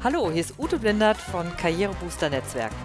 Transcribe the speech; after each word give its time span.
Hallo, 0.00 0.30
hier 0.30 0.42
ist 0.42 0.56
Ute 0.60 0.78
Blindert 0.78 1.16
von 1.16 1.56
Karrierebooster 1.56 2.30
Netzwerken, 2.30 2.76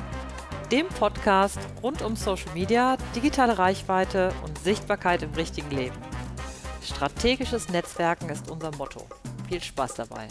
dem 0.71 0.87
Podcast 0.87 1.59
rund 1.83 2.01
um 2.01 2.15
Social 2.15 2.51
Media, 2.55 2.97
digitale 3.15 3.59
Reichweite 3.59 4.33
und 4.43 4.57
Sichtbarkeit 4.57 5.21
im 5.21 5.31
richtigen 5.35 5.69
Leben. 5.69 5.95
Strategisches 6.81 7.69
Netzwerken 7.69 8.29
ist 8.29 8.49
unser 8.49 8.75
Motto. 8.77 9.05
Viel 9.47 9.61
Spaß 9.61 9.93
dabei. 9.93 10.27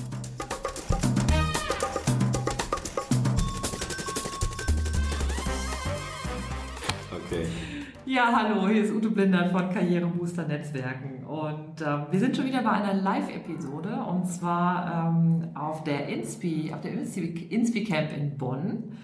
Okay. 7.13 7.47
Ja, 8.05 8.33
hallo, 8.35 8.67
hier 8.67 8.83
ist 8.83 8.93
Ute 8.93 9.11
Blindert 9.11 9.53
von 9.53 9.71
Karrierebooster 9.71 10.49
Netzwerken 10.49 11.25
und 11.25 11.81
ähm, 11.87 12.07
wir 12.11 12.19
sind 12.19 12.37
schon 12.37 12.47
wieder 12.47 12.61
bei 12.63 12.73
einer 12.73 12.95
Live-Episode 12.95 13.95
und 14.09 14.27
zwar 14.27 15.15
ähm, 15.15 15.51
auf 15.55 15.85
der 15.85 16.09
Inspi, 16.09 16.73
auf 16.75 16.81
der 16.81 16.91
Inspi 16.95 17.85
Camp 17.85 18.09
in 18.17 18.37
Bonn. 18.37 18.97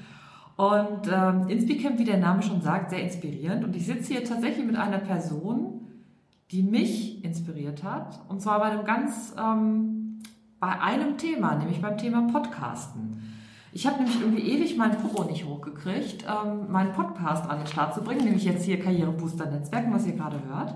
Und 0.57 1.09
ähm, 1.12 1.47
Inspi 1.47 1.79
Camp, 1.79 2.01
wie 2.01 2.05
der 2.05 2.19
Name 2.19 2.43
schon 2.43 2.61
sagt, 2.61 2.91
sehr 2.91 3.01
inspirierend 3.01 3.65
und 3.65 3.77
ich 3.77 3.87
sitze 3.87 4.15
hier 4.15 4.24
tatsächlich 4.24 4.66
mit 4.66 4.74
einer 4.74 4.99
Person, 4.99 5.87
die 6.51 6.65
mich 6.65 7.24
inspiriert 7.24 7.85
hat 7.85 8.19
und 8.29 8.43
zwar 8.43 8.59
bei 8.59 8.66
einem 8.66 8.85
ganz, 8.85 9.33
ähm, 9.38 10.19
bei 10.59 10.80
einem 10.80 11.16
Thema, 11.19 11.55
nämlich 11.55 11.80
beim 11.80 11.99
Thema 11.99 12.23
Podcasten. 12.33 13.38
Ich 13.73 13.87
habe 13.87 13.99
nämlich 13.99 14.21
irgendwie 14.21 14.43
ewig 14.43 14.77
meinen 14.77 14.97
Popo 14.97 15.25
nicht 15.25 15.45
hochgekriegt, 15.45 16.25
ähm, 16.25 16.71
meinen 16.71 16.93
Podcast 16.93 17.49
an 17.49 17.59
den 17.59 17.67
Start 17.67 17.95
zu 17.95 18.03
bringen, 18.03 18.25
nämlich 18.25 18.45
jetzt 18.45 18.65
hier 18.65 18.81
Karrierebooster 18.81 19.47
Netzwerken, 19.47 19.93
was 19.93 20.07
ihr 20.07 20.15
gerade 20.15 20.41
hört. 20.49 20.75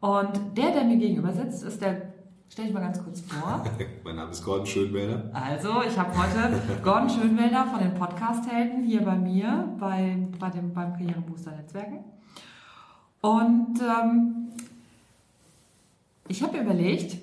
Und 0.00 0.58
der, 0.58 0.72
der 0.72 0.84
mir 0.84 0.96
gegenüber 0.96 1.32
sitzt, 1.32 1.62
ist 1.62 1.80
der, 1.80 2.12
stell 2.48 2.66
dich 2.66 2.74
mal 2.74 2.80
ganz 2.80 3.02
kurz 3.02 3.20
vor. 3.22 3.64
mein 4.04 4.16
Name 4.16 4.30
ist 4.30 4.44
Gordon 4.44 4.66
Schönwälder. 4.66 5.30
Also, 5.32 5.82
ich 5.88 5.98
habe 5.98 6.10
heute 6.18 6.60
Gordon 6.82 7.08
Schönwälder 7.08 7.66
von 7.66 7.78
den 7.78 7.94
Podcast-Helden 7.94 8.82
hier 8.82 9.02
bei 9.02 9.16
mir, 9.16 9.74
bei, 9.78 10.18
bei 10.38 10.50
dem, 10.50 10.74
beim 10.74 10.92
Karrierebooster 10.92 11.52
Netzwerken. 11.52 12.00
Und 13.22 13.80
ähm, 13.80 14.48
ich 16.28 16.42
habe 16.42 16.58
überlegt, 16.58 17.21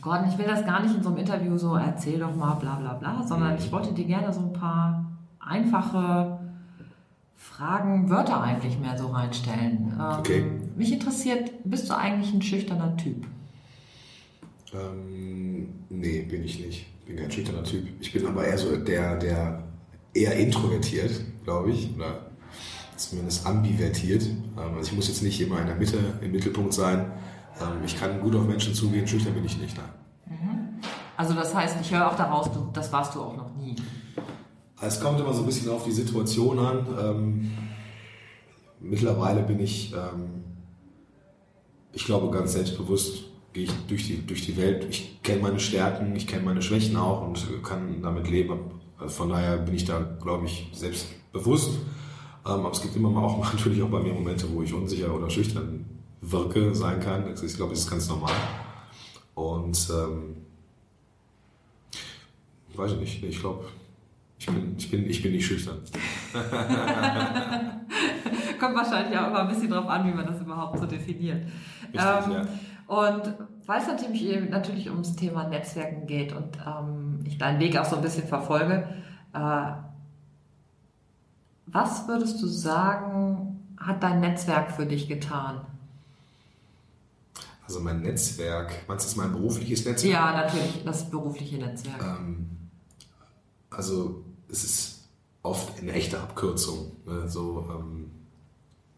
Gordon, 0.00 0.28
ich 0.28 0.38
will 0.38 0.46
das 0.46 0.64
gar 0.64 0.82
nicht 0.82 0.94
in 0.94 1.02
so 1.02 1.10
einem 1.10 1.18
Interview 1.18 1.56
so 1.58 1.76
erzähl 1.76 2.18
doch 2.18 2.34
mal 2.34 2.54
bla 2.54 2.76
bla 2.76 2.94
bla, 2.94 3.22
sondern 3.26 3.56
ich 3.56 3.70
wollte 3.70 3.92
dir 3.92 4.04
gerne 4.04 4.32
so 4.32 4.40
ein 4.40 4.52
paar 4.52 5.04
einfache 5.38 6.38
Fragen, 7.36 8.08
Wörter 8.08 8.40
eigentlich 8.40 8.78
mehr 8.78 8.96
so 8.96 9.08
reinstellen. 9.08 9.94
Ähm, 9.98 10.18
okay. 10.18 10.44
Mich 10.76 10.92
interessiert, 10.92 11.50
bist 11.64 11.90
du 11.90 11.96
eigentlich 11.96 12.32
ein 12.32 12.40
schüchterner 12.40 12.96
Typ? 12.96 13.26
Ähm, 14.72 15.68
nee, 15.90 16.22
bin 16.22 16.44
ich 16.44 16.64
nicht. 16.64 16.86
Bin 17.06 17.16
kein 17.16 17.30
schüchterner 17.30 17.64
Typ. 17.64 17.86
Ich 18.00 18.12
bin 18.12 18.26
aber 18.26 18.44
eher 18.44 18.56
so 18.56 18.76
der, 18.76 19.16
der 19.18 19.64
eher 20.14 20.36
introvertiert, 20.36 21.10
glaube 21.44 21.72
ich, 21.72 21.94
oder 21.96 22.26
zumindest 22.96 23.46
ambivertiert. 23.46 24.22
Ähm, 24.22 24.76
also 24.76 24.90
ich 24.90 24.96
muss 24.96 25.08
jetzt 25.08 25.22
nicht 25.22 25.40
immer 25.40 25.60
in 25.60 25.66
der 25.66 25.76
Mitte, 25.76 25.98
im 26.20 26.30
Mittelpunkt 26.30 26.72
sein 26.72 27.06
ich 27.84 27.98
kann 27.98 28.20
gut 28.20 28.34
auf 28.34 28.46
Menschen 28.46 28.74
zugehen, 28.74 29.06
schüchtern 29.06 29.34
bin 29.34 29.44
ich 29.44 29.58
nicht. 29.58 29.76
Nein. 29.76 30.38
Mhm. 30.38 30.80
Also 31.16 31.34
das 31.34 31.54
heißt, 31.54 31.76
ich 31.80 31.92
höre 31.92 32.10
auch 32.10 32.16
daraus, 32.16 32.50
das 32.72 32.92
warst 32.92 33.14
du 33.14 33.22
auch 33.22 33.36
noch 33.36 33.54
nie. 33.56 33.76
Es 34.80 35.00
kommt 35.00 35.20
immer 35.20 35.32
so 35.32 35.42
ein 35.42 35.46
bisschen 35.46 35.70
auf 35.70 35.84
die 35.84 35.92
Situation 35.92 36.58
an. 36.58 36.86
Ähm, 37.00 37.52
mittlerweile 38.80 39.42
bin 39.42 39.60
ich, 39.60 39.92
ähm, 39.92 40.42
ich 41.92 42.04
glaube, 42.04 42.36
ganz 42.36 42.52
selbstbewusst 42.52 43.24
gehe 43.52 43.64
ich 43.64 43.72
durch 43.86 44.06
die, 44.06 44.26
durch 44.26 44.44
die 44.44 44.56
Welt. 44.56 44.86
Ich 44.88 45.22
kenne 45.22 45.42
meine 45.42 45.60
Stärken, 45.60 46.16
ich 46.16 46.26
kenne 46.26 46.42
meine 46.42 46.62
Schwächen 46.62 46.96
auch 46.96 47.22
und 47.22 47.62
kann 47.62 48.02
damit 48.02 48.28
leben. 48.28 48.58
Also 48.98 49.14
von 49.14 49.28
daher 49.28 49.58
bin 49.58 49.74
ich 49.74 49.84
da, 49.84 50.00
glaube 50.20 50.46
ich, 50.46 50.70
selbstbewusst. 50.72 51.70
Ähm, 52.44 52.52
aber 52.52 52.72
es 52.72 52.82
gibt 52.82 52.96
immer 52.96 53.10
mal 53.10 53.22
auch 53.22 53.38
natürlich 53.52 53.82
auch 53.82 53.90
bei 53.90 54.00
mir 54.00 54.14
Momente, 54.14 54.46
wo 54.52 54.62
ich 54.62 54.72
unsicher 54.72 55.14
oder 55.14 55.30
schüchtern 55.30 56.01
wirke, 56.22 56.74
sein 56.74 57.00
kann. 57.00 57.24
Ich 57.30 57.56
glaube, 57.56 57.72
das 57.72 57.80
ist 57.80 57.90
ganz 57.90 58.08
normal. 58.08 58.32
Und 59.34 59.90
ähm, 59.90 60.36
weiß 62.74 62.92
ich 62.92 62.98
nicht, 62.98 63.22
ich 63.24 63.40
glaube, 63.40 63.66
ich 64.38 64.46
bin, 64.46 64.74
ich, 64.78 64.90
bin, 64.90 65.08
ich 65.08 65.22
bin 65.22 65.32
nicht 65.32 65.46
schüchtern. 65.46 65.78
Kommt 68.58 68.76
wahrscheinlich 68.76 69.18
auch 69.18 69.28
immer 69.28 69.40
ein 69.40 69.48
bisschen 69.48 69.70
drauf 69.70 69.88
an, 69.88 70.06
wie 70.06 70.12
man 70.12 70.26
das 70.26 70.40
überhaupt 70.40 70.78
so 70.78 70.86
definiert. 70.86 71.44
Richtig, 71.92 72.00
ähm, 72.00 72.32
ja. 72.32 72.46
Und 72.86 73.34
weil 73.66 73.80
es 73.80 73.86
natürlich, 73.86 74.50
natürlich 74.50 74.90
ums 74.90 75.14
Thema 75.16 75.48
Netzwerken 75.48 76.06
geht 76.06 76.32
und 76.32 76.58
ähm, 76.66 77.20
ich 77.24 77.38
deinen 77.38 77.60
Weg 77.60 77.76
auch 77.76 77.84
so 77.84 77.96
ein 77.96 78.02
bisschen 78.02 78.26
verfolge, 78.26 78.88
äh, 79.32 79.72
was 81.66 82.06
würdest 82.08 82.42
du 82.42 82.46
sagen, 82.46 83.60
hat 83.78 84.02
dein 84.02 84.20
Netzwerk 84.20 84.72
für 84.72 84.86
dich 84.86 85.08
getan? 85.08 85.62
Also 87.64 87.80
mein 87.80 88.02
Netzwerk, 88.02 88.72
meinst 88.88 89.04
du 89.04 89.08
das 89.08 89.16
mein 89.16 89.32
berufliches 89.32 89.84
Netzwerk? 89.84 90.12
Ja, 90.12 90.32
natürlich, 90.32 90.82
das 90.84 91.08
berufliche 91.10 91.56
Netzwerk. 91.56 92.02
Ähm, 92.02 92.70
also 93.70 94.24
es 94.48 94.64
ist 94.64 95.08
oft 95.42 95.80
eine 95.80 95.92
echte 95.92 96.20
Abkürzung. 96.20 96.92
Ne? 97.06 97.28
So, 97.28 97.66
ähm, 97.70 98.10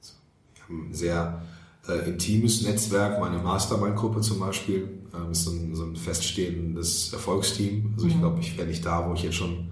so, 0.01 0.15
wir 0.55 0.63
haben 0.63 0.89
ein 0.91 0.95
sehr 0.95 1.43
äh, 1.89 2.09
intimes 2.09 2.63
Netzwerk, 2.63 3.21
meine 3.21 3.39
Mastermind-Gruppe 3.39 4.21
zum 4.21 4.41
Beispiel, 4.41 4.89
ähm, 5.15 5.33
ist 5.33 5.45
so 5.45 5.51
ein, 5.51 5.75
so 5.75 5.85
ein 5.85 5.97
feststehendes 5.97 7.13
Erfolgsteam. 7.13 7.93
Also 7.95 8.07
ich 8.07 8.17
mhm. 8.17 8.21
glaube, 8.21 8.41
ich 8.41 8.57
wäre 8.57 8.69
nicht 8.69 8.85
da, 8.85 9.09
wo 9.09 9.15
ich 9.15 9.23
jetzt 9.23 9.37
schon 9.37 9.71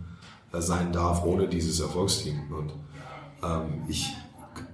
äh, 0.52 0.60
sein 0.60 0.92
darf, 0.92 1.24
ohne 1.24 1.48
dieses 1.48 1.80
Erfolgsteam. 1.80 2.52
Und 2.52 2.72
ähm, 3.42 3.84
ich 3.88 4.12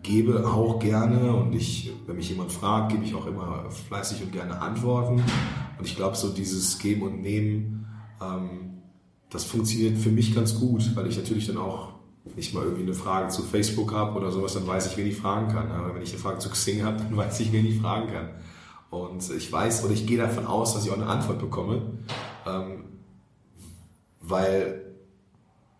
gebe 0.08 0.46
auch 0.46 0.78
gerne 0.78 1.34
und 1.34 1.54
ich, 1.54 1.92
wenn 2.06 2.16
mich 2.16 2.30
jemand 2.30 2.50
fragt, 2.50 2.92
gebe 2.92 3.04
ich 3.04 3.14
auch 3.14 3.26
immer 3.26 3.70
fleißig 3.88 4.22
und 4.22 4.32
gerne 4.32 4.58
Antworten. 4.58 5.22
Und 5.78 5.86
ich 5.86 5.96
glaube, 5.96 6.16
so 6.16 6.30
dieses 6.30 6.78
Geben 6.78 7.02
und 7.02 7.20
Nehmen, 7.20 7.86
ähm, 8.22 8.80
das 9.28 9.44
funktioniert 9.44 9.98
für 9.98 10.08
mich 10.08 10.34
ganz 10.34 10.58
gut, 10.58 10.96
weil 10.96 11.06
ich 11.08 11.18
natürlich 11.18 11.46
dann 11.46 11.58
auch 11.58 11.92
nicht 12.36 12.54
mal 12.54 12.64
irgendwie 12.64 12.84
eine 12.84 12.94
Frage 12.94 13.28
zu 13.28 13.42
Facebook 13.42 13.92
habe 13.92 14.18
oder 14.18 14.32
sowas, 14.32 14.54
dann 14.54 14.66
weiß 14.66 14.90
ich, 14.90 14.96
wen 14.96 15.06
ich 15.06 15.16
fragen 15.16 15.48
kann. 15.48 15.70
Aber 15.70 15.94
wenn 15.94 16.02
ich 16.02 16.12
eine 16.12 16.20
Frage 16.20 16.38
zu 16.38 16.48
Xing 16.48 16.82
habe, 16.82 16.96
dann 17.02 17.14
weiß 17.14 17.40
ich, 17.40 17.52
wen 17.52 17.66
ich 17.66 17.78
fragen 17.78 18.10
kann. 18.10 18.30
Und 18.88 19.30
ich 19.30 19.52
weiß 19.52 19.84
oder 19.84 19.92
ich 19.92 20.06
gehe 20.06 20.16
davon 20.16 20.46
aus, 20.46 20.72
dass 20.72 20.86
ich 20.86 20.90
auch 20.90 20.96
eine 20.96 21.06
Antwort 21.06 21.38
bekomme, 21.38 21.82
ähm, 22.46 22.84
weil 24.22 24.87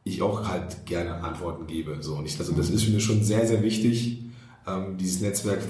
ich 0.09 0.23
auch 0.23 0.49
halt 0.49 0.87
gerne 0.87 1.23
Antworten 1.23 1.67
gebe. 1.67 1.99
So. 2.01 2.17
Und 2.17 2.27
ich, 2.27 2.39
also 2.39 2.53
das 2.53 2.71
ist 2.71 2.89
mir 2.89 3.01
schon 3.01 3.23
sehr, 3.23 3.47
sehr 3.47 3.63
wichtig, 3.63 4.25
ähm, 4.67 4.97
dieses 4.97 5.21
Netzwerk. 5.21 5.61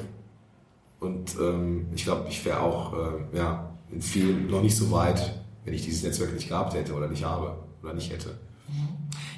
Und 1.01 1.37
ähm, 1.41 1.87
ich 1.95 2.05
glaube, 2.05 2.27
ich 2.29 2.45
wäre 2.45 2.61
auch 2.61 2.93
äh, 2.93 3.37
ja, 3.37 3.71
in 3.91 4.03
vielen 4.03 4.51
noch 4.51 4.63
nicht 4.63 4.77
so 4.77 4.91
weit, 4.91 5.35
wenn 5.65 5.75
ich 5.75 5.85
dieses 5.85 6.03
Netzwerk 6.03 6.35
nicht 6.35 6.49
gehabt 6.49 6.75
hätte 6.75 6.95
oder 6.95 7.09
nicht 7.09 7.25
habe 7.25 7.57
oder 7.83 7.95
nicht 7.95 8.13
hätte. 8.13 8.39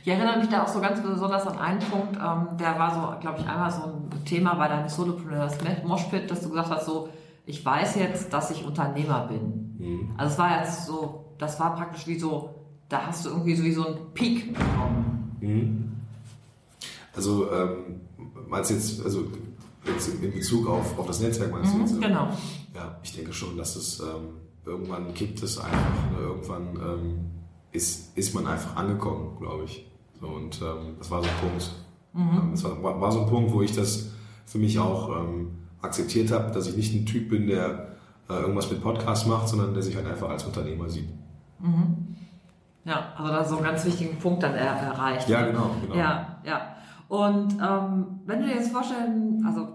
Ich 0.02 0.08
erinnere 0.08 0.38
mich 0.38 0.48
da 0.48 0.64
auch 0.64 0.68
so 0.68 0.80
ganz 0.80 1.02
besonders 1.02 1.46
an 1.46 1.58
einen 1.58 1.78
Punkt, 1.78 2.16
ähm, 2.16 2.56
der 2.58 2.78
war 2.78 2.94
so, 2.94 3.20
glaube 3.20 3.40
ich, 3.40 3.46
einmal 3.46 3.70
so 3.70 3.82
ein 3.82 4.24
Thema 4.24 4.54
bei 4.54 4.66
deinem 4.68 4.88
Solopreneurs 4.88 5.58
Moshpit, 5.84 6.30
dass 6.30 6.40
du 6.40 6.48
gesagt 6.48 6.70
hast, 6.70 6.86
so, 6.86 7.10
ich 7.44 7.64
weiß 7.64 7.96
jetzt, 7.96 8.32
dass 8.32 8.50
ich 8.50 8.64
Unternehmer 8.64 9.26
bin. 9.26 9.76
Mhm. 9.78 10.14
Also 10.16 10.32
es 10.32 10.38
war 10.38 10.60
jetzt 10.60 10.86
so, 10.86 11.34
das 11.38 11.60
war 11.60 11.76
praktisch 11.76 12.06
wie 12.06 12.18
so, 12.18 12.59
da 12.90 13.06
hast 13.06 13.24
du 13.24 13.30
irgendwie 13.30 13.54
sowieso 13.54 13.86
einen 13.86 14.12
Peak 14.12 14.52
bekommen. 14.52 15.36
Mhm. 15.40 15.92
Also 17.14 17.50
ähm, 17.50 18.00
meinst 18.48 18.70
du 18.70 18.74
jetzt, 18.74 19.02
also 19.02 19.24
jetzt 19.86 20.08
in 20.08 20.32
Bezug 20.32 20.68
auf, 20.68 20.98
auf 20.98 21.06
das 21.06 21.20
Netzwerk 21.20 21.52
meinst 21.52 21.72
mhm, 21.72 21.78
du 21.78 21.84
jetzt? 21.84 22.00
Genau. 22.02 22.28
Ja, 22.74 22.98
ich 23.02 23.14
denke 23.14 23.32
schon, 23.32 23.56
dass 23.56 23.76
es 23.76 24.00
ähm, 24.00 24.40
irgendwann 24.66 25.14
kippt 25.14 25.42
es 25.42 25.58
einfach. 25.58 26.10
Ne? 26.12 26.18
Irgendwann 26.20 26.76
ähm, 26.76 27.20
ist, 27.72 28.16
ist 28.18 28.34
man 28.34 28.47
einfach 28.47 28.76
angekommen, 28.76 29.36
glaube 29.38 29.65
ich. 29.65 29.86
So, 30.20 30.26
und 30.26 30.60
ähm, 30.60 30.97
das 30.98 31.10
war 31.10 31.22
so 31.22 31.28
ein 31.28 31.48
Punkt. 31.48 31.70
Mhm. 32.12 32.38
Ähm, 32.38 32.50
das 32.50 32.65
war, 32.65 33.00
war 33.00 33.12
so 33.12 33.20
ein 33.20 33.28
Punkt, 33.28 33.53
wo 33.53 33.62
ich 33.62 33.72
das 33.72 34.10
für 34.47 34.59
mich 34.59 34.78
auch 34.80 35.16
ähm, 35.16 35.53
akzeptiert 35.80 36.32
habe, 36.32 36.53
dass 36.53 36.66
ich 36.66 36.76
nicht 36.76 36.92
ein 36.92 37.06
Typ 37.06 37.30
bin, 37.30 37.47
der 37.47 37.97
äh, 38.28 38.34
irgendwas 38.34 38.68
mit 38.68 38.82
Podcast 38.82 39.28
macht, 39.28 39.48
sondern 39.48 39.74
der 39.74 39.82
sich 39.84 39.94
halt 39.94 40.06
einfach 40.06 40.28
als 40.28 40.44
Unternehmer 40.44 40.88
sieht. 40.88 41.09
Mhm. 41.60 42.09
Ja, 42.84 43.12
also 43.16 43.32
da 43.32 43.44
so 43.44 43.56
einen 43.56 43.65
ganz 43.65 43.84
wichtigen 43.84 44.18
Punkt 44.18 44.42
dann 44.42 44.54
er 44.54 44.72
erreicht. 44.72 45.28
Ja, 45.28 45.44
genau, 45.44 45.71
genau. 45.82 45.94
Ja, 45.94 46.38
ja. 46.44 46.77
Und 47.09 47.54
ähm, 47.60 48.21
wenn 48.24 48.41
du 48.41 48.47
dir 48.47 48.54
jetzt 48.54 48.72
vorstellen, 48.72 49.42
also 49.47 49.68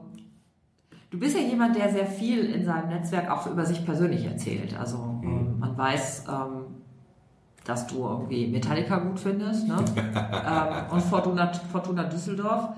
du 1.11 1.19
bist 1.19 1.35
ja 1.35 1.41
jemand, 1.41 1.75
der 1.75 1.91
sehr 1.91 2.05
viel 2.05 2.45
in 2.45 2.65
seinem 2.65 2.89
Netzwerk 2.89 3.29
auch 3.29 3.45
über 3.47 3.65
sich 3.65 3.85
persönlich 3.85 4.25
erzählt. 4.25 4.77
Also 4.79 4.97
mhm. 4.97 5.23
ähm, 5.23 5.59
man 5.59 5.77
weiß, 5.77 6.25
ähm, 6.29 6.65
dass 7.65 7.87
du 7.87 8.07
irgendwie 8.07 8.47
Metallica 8.47 8.97
gut 8.97 9.19
findest 9.19 9.67
ne? 9.67 9.75
ähm, 9.97 10.91
und 10.91 11.01
Fortuna, 11.01 11.51
Fortuna 11.71 12.03
Düsseldorf. 12.03 12.69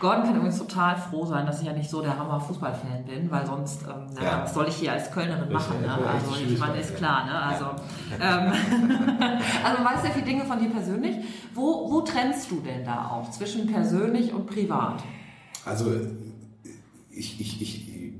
Gordon 0.00 0.24
kann 0.24 0.36
übrigens 0.36 0.58
total 0.58 0.96
froh 0.96 1.24
sein, 1.24 1.46
dass 1.46 1.60
ich 1.60 1.66
ja 1.66 1.72
nicht 1.72 1.88
so 1.88 2.02
der 2.02 2.18
Hammer-Fußballfan 2.18 3.04
bin, 3.04 3.30
weil 3.30 3.46
sonst, 3.46 3.82
ähm, 3.82 4.06
na, 4.14 4.22
ja. 4.22 4.42
was 4.42 4.52
soll 4.52 4.66
ich 4.68 4.74
hier 4.74 4.92
als 4.92 5.10
Kölnerin 5.12 5.52
machen? 5.52 5.80
Ne? 5.80 5.92
Also 5.92 6.34
ich 6.44 6.58
meine, 6.58 6.78
ist 6.80 6.96
klar, 6.96 7.24
ne? 7.24 7.40
Also, 7.40 7.64
ja. 8.18 8.46
ähm, 8.46 8.52
also 9.64 9.82
man 9.82 9.94
weiß 9.94 10.02
sehr 10.02 10.10
viele 10.10 10.26
Dinge 10.26 10.44
von 10.44 10.58
dir 10.58 10.70
persönlich. 10.70 11.16
Wo, 11.54 11.88
wo 11.90 12.00
trennst 12.00 12.50
du 12.50 12.60
denn 12.60 12.84
da 12.84 13.10
auch 13.10 13.30
zwischen 13.30 13.68
persönlich 13.68 14.32
und 14.32 14.46
privat? 14.46 15.04
Also 15.64 15.92
ich, 17.10 17.40
ich, 17.40 17.62
ich 17.62 18.12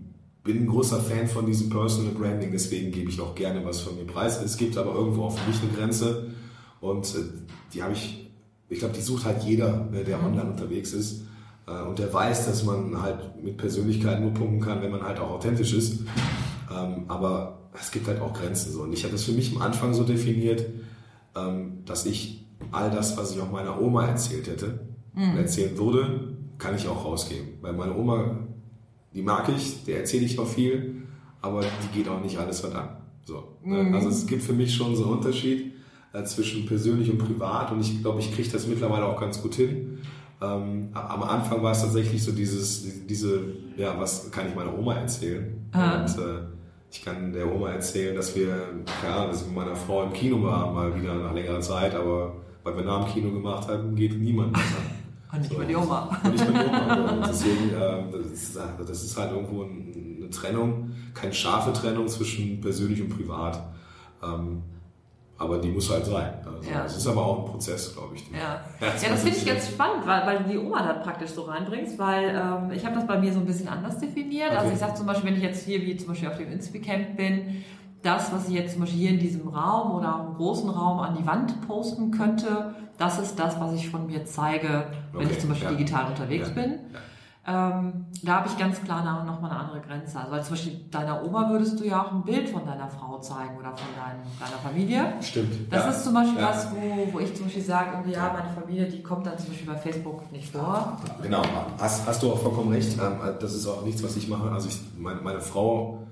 bin 0.45 0.65
ein 0.65 0.67
großer 0.67 1.01
Fan 1.01 1.27
von 1.27 1.47
diesem 1.47 1.71
Personal 1.71 2.13
Branding, 2.13 2.51
deswegen 2.53 2.91
gebe 2.93 3.11
ich 3.11 3.21
auch 3.21 3.35
gerne 3.35 3.65
was 3.65 3.81
von 3.81 3.97
mir 3.97 4.07
preis. 4.07 4.41
Es 4.43 4.57
gibt 4.57 4.77
aber 4.77 4.95
irgendwo 4.95 5.25
auch 5.25 5.37
für 5.37 5.49
mich 5.49 5.61
eine 5.63 5.73
Grenze 5.73 6.31
und 6.81 7.07
äh, 7.15 7.25
die 7.73 7.83
habe 7.83 7.93
ich, 7.93 8.31
ich 8.69 8.81
glaube, 8.81 8.95
die 8.95 9.01
sucht 9.01 9.25
halt 9.25 9.43
jeder, 9.43 9.89
ne, 9.91 10.05
der 10.05 10.19
mhm. 10.19 10.27
online 10.27 10.51
unterwegs 10.51 10.93
ist. 10.93 11.23
Äh, 11.67 11.83
und 11.83 11.99
der 11.99 12.13
weiß, 12.13 12.47
dass 12.47 12.65
man 12.65 13.03
halt 13.03 13.43
mit 13.43 13.57
Persönlichkeit 13.57 14.21
nur 14.21 14.33
punkten 14.33 14.61
kann, 14.61 14.83
wenn 14.83 14.91
man 14.91 15.03
halt 15.03 15.19
auch 15.19 15.31
authentisch 15.31 15.73
ist. 15.73 16.03
Ähm, 16.71 17.05
aber 17.09 17.59
es 17.79 17.91
gibt 17.91 18.07
halt 18.09 18.21
auch 18.21 18.33
Grenzen 18.33 18.73
so. 18.73 18.83
Und 18.83 18.93
ich 18.93 19.05
habe 19.05 19.13
das 19.13 19.25
für 19.25 19.33
mich 19.33 19.55
am 19.55 19.63
Anfang 19.63 19.95
so 19.95 20.05
definiert, 20.05 20.67
ähm, 21.37 21.85
dass 21.85 22.07
ich 22.07 22.47
all 22.71 22.91
das, 22.91 23.17
was 23.17 23.35
ich 23.35 23.41
auch 23.41 23.51
meiner 23.51 23.81
Oma 23.81 24.07
erzählt 24.07 24.47
hätte 24.47 24.81
mhm. 25.15 25.33
und 25.33 25.37
erzählen 25.39 25.77
würde, 25.77 26.37
kann 26.59 26.77
ich 26.77 26.87
auch 26.89 27.05
rausgeben. 27.05 27.49
Weil 27.61 27.73
meine 27.73 27.97
Oma, 27.97 28.39
die 29.15 29.23
mag 29.23 29.49
ich, 29.49 29.85
der 29.85 29.99
erzähle 29.99 30.25
ich 30.25 30.39
auch 30.39 30.47
viel, 30.47 31.03
aber 31.41 31.61
die 31.63 31.99
geht 31.99 32.09
auch 32.09 32.21
nicht 32.21 32.39
alles 32.39 32.63
was 32.63 32.75
an. 32.75 32.97
So, 33.25 33.57
ne? 33.65 33.83
mhm. 33.83 33.95
Also 33.95 34.09
es 34.09 34.27
gibt 34.27 34.43
für 34.43 34.53
mich 34.53 34.75
schon 34.75 34.95
so 34.97 35.05
einen 35.05 35.15
Unterschied 35.15 35.73
äh, 36.13 36.25
zwischen 36.25 36.67
persönlich 36.67 37.11
und 37.11 37.19
privat 37.19 37.73
und 37.73 37.81
ich 37.81 38.01
glaube, 38.01 38.21
ich 38.21 38.35
kriege 38.35 38.49
das 38.49 38.67
mittlerweile 38.67 39.07
auch 39.07 39.21
ganz 39.21 39.43
gut 39.43 39.55
hin. 39.55 39.99
Ähm, 40.43 40.89
am 40.93 41.23
Anfang 41.23 41.63
war 41.63 41.73
es 41.73 41.83
tatsächlich 41.83 42.23
so 42.23 42.33
dieses, 42.33 43.07
diese, 43.07 43.41
ja, 43.77 43.99
was 43.99 44.31
kann 44.31 44.49
ich 44.49 44.55
meiner 44.55 44.77
Oma 44.77 44.95
erzählen? 44.95 45.69
Ah. 45.73 46.01
Und 46.01 46.19
äh, 46.19 46.41
ich 46.91 47.05
kann 47.05 47.33
der 47.33 47.51
Oma 47.51 47.71
erzählen, 47.71 48.17
dass 48.17 48.35
wir, 48.35 48.49
ja, 49.05 49.27
dass 49.27 49.43
ich 49.43 49.47
mit 49.47 49.57
meiner 49.57 49.77
Frau 49.77 50.03
im 50.03 50.13
Kino 50.13 50.43
waren, 50.43 50.75
mal 50.75 51.01
wieder 51.01 51.15
nach 51.15 51.33
längerer 51.33 51.61
Zeit, 51.61 51.95
aber 51.95 52.35
weil 52.65 52.77
wir 52.77 52.85
nach 52.85 53.05
dem 53.05 53.13
Kino 53.13 53.33
gemacht 53.33 53.69
haben, 53.69 53.95
geht 53.95 54.21
niemand 54.21 54.53
mehr. 54.53 54.63
Und 55.33 55.41
nicht 55.41 55.53
so, 55.53 55.59
mal 55.59 55.67
die 55.67 55.77
Oma. 55.77 56.21
Und 56.25 56.33
nicht 56.33 56.53
mal 56.53 56.65
die 56.65 56.69
Oma. 56.69 57.11
Und 57.13 57.27
deswegen, 57.27 57.71
äh, 57.71 58.03
das, 58.13 58.33
ist, 58.33 58.59
das 58.87 59.05
ist 59.05 59.19
halt 59.19 59.33
irgendwo 59.33 59.63
eine 59.63 60.29
Trennung, 60.31 60.91
keine 61.15 61.33
scharfe 61.33 61.73
Trennung 61.73 62.09
zwischen 62.09 62.61
persönlich 62.61 63.01
und 63.01 63.11
privat. 63.11 63.63
Ähm, 64.23 64.63
aber 65.43 65.59
die 65.59 65.71
muss 65.71 65.91
halt 65.91 66.07
sein. 66.07 66.33
Also 66.45 66.71
ja. 66.71 66.85
Es 66.85 66.97
ist 66.97 67.07
aber 67.07 67.27
auch 67.27 67.45
ein 67.45 67.51
Prozess, 67.51 67.93
glaube 67.95 68.15
ich. 68.15 68.25
Ja. 68.31 68.61
ja, 68.81 69.09
das 69.11 69.23
finde 69.23 69.37
ich 69.37 69.47
ganz 69.47 69.69
spannend, 69.69 70.07
weil, 70.07 70.27
weil 70.27 70.39
du 70.39 70.51
die 70.51 70.59
Oma 70.59 70.83
dann 70.83 71.03
praktisch 71.03 71.31
so 71.31 71.43
reinbringst, 71.43 71.99
weil 71.99 72.29
ähm, 72.31 72.71
ich 72.73 72.85
habe 72.85 72.95
das 72.95 73.07
bei 73.07 73.19
mir 73.19 73.33
so 73.33 73.41
ein 73.41 73.47
bisschen 73.47 73.69
anders 73.69 73.99
definiert. 73.99 74.51
Also 74.51 74.57
okay. 74.57 74.65
Also 74.65 74.73
ich 74.75 74.81
sage 74.81 74.95
zum 74.95 75.07
Beispiel, 75.07 75.31
wenn 75.31 75.37
ich 75.37 75.43
jetzt 75.43 75.65
hier 75.65 75.83
wie 75.83 75.97
zum 75.97 76.09
Beispiel 76.09 76.29
auf 76.29 76.39
dem 76.39 76.53
Inspicamp 76.53 77.17
bin, 77.17 77.65
das, 78.03 78.33
was 78.33 78.49
ich 78.49 78.55
jetzt 78.55 78.73
zum 78.73 78.81
Beispiel 78.81 79.01
hier 79.01 79.11
in 79.11 79.19
diesem 79.19 79.49
Raum 79.49 79.93
oder 79.93 80.17
auch 80.17 80.29
im 80.29 80.35
großen 80.35 80.69
Raum 80.69 81.01
an 81.01 81.17
die 81.19 81.27
Wand 81.27 81.67
posten 81.67 82.11
könnte, 82.11 82.75
das 82.99 83.19
ist 83.19 83.39
das, 83.39 83.61
was 83.61 83.75
ich 83.75 83.89
von 83.89 84.07
mir 84.07 84.25
zeige, 84.25 84.87
wenn 85.13 85.23
okay. 85.23 85.33
ich 85.33 85.41
zum 85.41 85.51
Beispiel 85.51 85.71
ja. 85.71 85.77
digital 85.77 86.07
unterwegs 86.11 86.51
bin. 86.51 86.79
Ähm, 87.45 88.07
da 88.23 88.37
habe 88.37 88.49
ich 88.49 88.57
ganz 88.57 88.81
klar 88.85 89.25
nochmal 89.25 89.51
eine 89.51 89.61
andere 89.61 89.81
Grenze. 89.81 90.17
Also 90.17 90.31
weil 90.31 90.45
zum 90.45 90.55
Beispiel 90.55 90.81
deiner 90.93 91.25
Oma 91.25 91.51
würdest 91.51 91.81
du 91.81 91.85
ja 91.85 92.05
auch 92.05 92.13
ein 92.13 92.23
Bild 92.23 92.49
von 92.49 92.65
deiner 92.65 92.89
Frau 92.89 93.19
zeigen 93.19 93.57
oder 93.57 93.77
von 93.77 93.89
dein, 93.97 94.23
deiner 94.39 94.61
Familie. 94.63 95.15
Stimmt. 95.21 95.73
Das 95.73 95.85
ja. 95.85 95.91
ist 95.91 96.05
zum 96.05 96.15
Beispiel 96.15 96.41
ja. 96.41 96.51
was, 96.51 96.71
wo, 96.71 97.13
wo 97.13 97.19
ich 97.19 97.35
zum 97.35 97.47
Beispiel 97.47 97.63
sage, 97.63 98.09
ja, 98.09 98.33
meine 98.33 98.49
Familie, 98.55 98.87
die 98.87 99.03
kommt 99.03 99.27
dann 99.27 99.37
zum 99.39 99.49
Beispiel 99.49 99.67
bei 99.67 99.77
Facebook 99.77 100.31
nicht 100.31 100.53
vor. 100.53 100.97
Genau, 101.21 101.43
hast, 101.81 102.07
hast 102.07 102.23
du 102.23 102.33
auch 102.33 102.39
vollkommen 102.39 102.73
recht. 102.73 102.97
Ähm, 103.01 103.19
das 103.41 103.55
ist 103.55 103.67
auch 103.67 103.85
nichts, 103.85 104.05
was 104.05 104.17
ich 104.17 104.29
mache. 104.29 104.49
Also 104.49 104.69
ich, 104.69 104.81
meine, 104.97 105.21
meine 105.21 105.41
Frau 105.41 106.07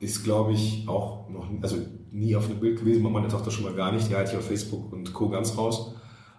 ist, 0.00 0.24
glaube 0.24 0.52
ich, 0.52 0.88
auch 0.88 1.28
noch, 1.28 1.46
also 1.62 1.76
nie 2.10 2.34
auf 2.34 2.46
einem 2.46 2.58
Bild 2.58 2.80
gewesen, 2.80 3.10
meine 3.10 3.28
Tochter 3.28 3.52
schon 3.52 3.64
mal 3.64 3.74
gar 3.74 3.92
nicht, 3.92 4.10
die 4.10 4.16
halte 4.16 4.32
ich 4.32 4.36
auf 4.36 4.46
Facebook 4.46 4.92
und 4.92 5.14
Co. 5.14 5.28
ganz 5.28 5.56
raus. 5.56 5.94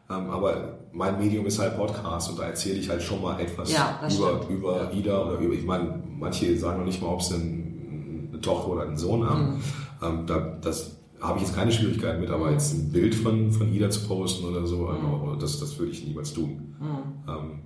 Ähm, 0.09 0.29
aber 0.29 0.79
mein 0.93 1.17
Medium 1.17 1.45
ist 1.47 1.59
halt 1.59 1.75
Podcast 1.75 2.29
und 2.29 2.39
da 2.39 2.43
erzähle 2.43 2.75
ich 2.75 2.87
halt 2.87 3.01
schon 3.01 3.21
mal 3.21 3.39
etwas 3.39 3.71
ja, 3.71 3.99
über, 4.15 4.47
über 4.47 4.93
Ida 4.93 5.25
oder 5.25 5.39
über, 5.39 5.53
ich 5.53 5.65
meine, 5.65 6.01
manche 6.07 6.57
sagen 6.57 6.79
noch 6.79 6.85
nicht 6.85 7.01
mal, 7.01 7.09
ob 7.09 7.21
sie 7.21 7.33
eine 7.35 8.39
Tochter 8.41 8.69
oder 8.69 8.83
einen 8.83 8.97
Sohn 8.97 9.27
haben. 9.27 9.55
Mhm. 9.55 9.61
Ähm, 10.03 10.25
da, 10.27 10.39
das 10.61 10.97
habe 11.19 11.39
ich 11.39 11.45
jetzt 11.45 11.55
keine 11.55 11.71
Schwierigkeiten 11.71 12.21
mit, 12.21 12.29
aber 12.29 12.47
mhm. 12.47 12.51
jetzt 12.53 12.73
ein 12.73 12.91
Bild 12.91 13.15
von, 13.15 13.51
von 13.51 13.73
Ida 13.73 13.89
zu 13.89 14.07
posten 14.07 14.45
oder 14.45 14.67
so, 14.67 14.87
mhm. 14.87 15.39
das, 15.39 15.59
das 15.59 15.77
würde 15.79 15.91
ich 15.91 16.05
niemals 16.05 16.33
tun. 16.33 16.75
Mhm. 16.79 17.29
Ähm, 17.29 17.59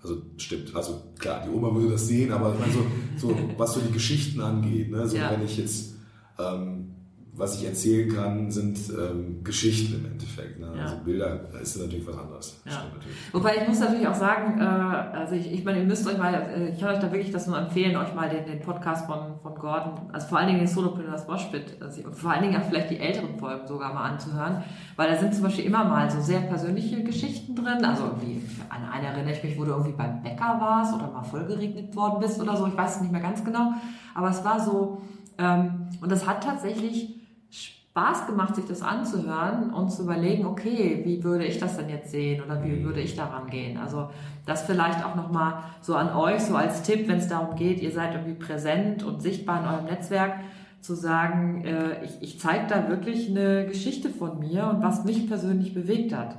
also 0.00 0.18
stimmt, 0.36 0.76
also 0.76 1.02
klar, 1.18 1.42
die 1.44 1.50
Oma 1.50 1.74
würde 1.74 1.92
das 1.92 2.06
sehen, 2.06 2.30
aber 2.30 2.52
ich 2.52 2.60
meine, 2.60 2.72
so, 2.72 3.28
so 3.28 3.36
was 3.56 3.74
so 3.74 3.80
die 3.80 3.92
Geschichten 3.92 4.40
angeht, 4.40 4.90
ne? 4.90 5.08
so 5.08 5.16
ja. 5.16 5.30
wenn 5.30 5.42
ich 5.42 5.56
jetzt 5.56 5.94
ähm, 6.38 6.83
was 7.36 7.58
ich 7.60 7.66
erzählen 7.66 8.14
kann, 8.14 8.50
sind 8.50 8.78
ähm, 8.90 9.42
Geschichten 9.42 9.94
im 9.94 10.06
Endeffekt. 10.06 10.60
Ne? 10.60 10.72
Ja. 10.76 10.84
Also 10.84 10.96
Bilder 11.04 11.40
ist 11.60 11.76
natürlich 11.76 12.06
was 12.06 12.16
anderes. 12.16 12.60
Ja. 12.64 12.84
Wobei 13.32 13.56
ich 13.56 13.66
muss 13.66 13.80
natürlich 13.80 14.06
auch 14.06 14.14
sagen, 14.14 14.60
äh, 14.60 14.64
also 14.64 15.34
ich, 15.34 15.52
ich 15.52 15.64
meine, 15.64 15.80
ihr 15.80 15.84
müsst 15.84 16.06
euch 16.06 16.16
mal, 16.16 16.32
äh, 16.32 16.68
ich 16.70 16.78
kann 16.78 16.94
euch 16.94 17.00
da 17.00 17.10
wirklich 17.10 17.32
das 17.32 17.48
nur 17.48 17.58
empfehlen, 17.58 17.96
euch 17.96 18.14
mal 18.14 18.28
den, 18.28 18.46
den 18.46 18.60
Podcast 18.60 19.06
von, 19.06 19.40
von 19.42 19.54
Gordon, 19.56 20.10
also 20.12 20.28
vor 20.28 20.38
allen 20.38 20.46
Dingen 20.46 20.60
den 20.60 20.68
Solopreneurs 20.68 21.26
Moshpit, 21.26 21.82
also 21.82 22.02
vor 22.12 22.30
allen 22.30 22.42
Dingen 22.42 22.60
auch 22.60 22.66
vielleicht 22.66 22.90
die 22.90 23.00
älteren 23.00 23.36
Folgen 23.36 23.66
sogar 23.66 23.92
mal 23.92 24.10
anzuhören, 24.10 24.62
weil 24.94 25.10
da 25.10 25.18
sind 25.18 25.34
zum 25.34 25.42
Beispiel 25.42 25.64
immer 25.64 25.82
mal 25.84 26.08
so 26.08 26.20
sehr 26.20 26.40
persönliche 26.40 27.02
Geschichten 27.02 27.56
drin. 27.56 27.84
Also 27.84 28.04
irgendwie, 28.04 28.42
an 28.68 28.88
eine 28.88 29.08
erinnere 29.08 29.32
ich 29.32 29.42
mich, 29.42 29.58
wo 29.58 29.64
du 29.64 29.72
irgendwie 29.72 29.92
beim 29.92 30.22
Bäcker 30.22 30.58
warst 30.60 30.94
oder 30.94 31.10
mal 31.10 31.24
vollgeregnet 31.24 31.96
worden 31.96 32.20
bist 32.20 32.40
oder 32.40 32.56
so, 32.56 32.68
ich 32.68 32.76
weiß 32.76 32.96
es 32.96 33.02
nicht 33.02 33.12
mehr 33.12 33.20
ganz 33.20 33.44
genau, 33.44 33.72
aber 34.14 34.30
es 34.30 34.44
war 34.44 34.60
so, 34.60 35.02
ähm, 35.38 35.88
und 36.00 36.12
das 36.12 36.28
hat 36.28 36.44
tatsächlich 36.44 37.23
Spaß 37.96 38.26
gemacht, 38.26 38.56
sich 38.56 38.64
das 38.64 38.82
anzuhören 38.82 39.72
und 39.72 39.88
zu 39.88 40.02
überlegen, 40.02 40.46
okay, 40.46 41.02
wie 41.04 41.22
würde 41.22 41.44
ich 41.44 41.60
das 41.60 41.76
denn 41.76 41.88
jetzt 41.88 42.10
sehen 42.10 42.42
oder 42.42 42.64
wie 42.64 42.70
mhm. 42.70 42.84
würde 42.84 43.00
ich 43.00 43.14
daran 43.14 43.46
gehen? 43.46 43.78
Also 43.78 44.10
das 44.46 44.64
vielleicht 44.64 45.04
auch 45.04 45.14
nochmal 45.14 45.62
so 45.80 45.94
an 45.94 46.12
euch, 46.12 46.42
so 46.42 46.56
als 46.56 46.82
Tipp, 46.82 47.06
wenn 47.06 47.18
es 47.18 47.28
darum 47.28 47.54
geht, 47.54 47.80
ihr 47.80 47.92
seid 47.92 48.14
irgendwie 48.14 48.34
präsent 48.34 49.04
und 49.04 49.22
sichtbar 49.22 49.60
in 49.60 49.68
eurem 49.68 49.84
Netzwerk, 49.84 50.40
zu 50.80 50.96
sagen, 50.96 51.64
äh, 51.64 52.04
ich, 52.04 52.20
ich 52.20 52.40
zeige 52.40 52.66
da 52.66 52.88
wirklich 52.88 53.30
eine 53.30 53.64
Geschichte 53.66 54.10
von 54.10 54.40
mir 54.40 54.66
und 54.66 54.82
was 54.82 55.04
mich 55.04 55.28
persönlich 55.28 55.72
bewegt 55.72 56.12
hat. 56.12 56.36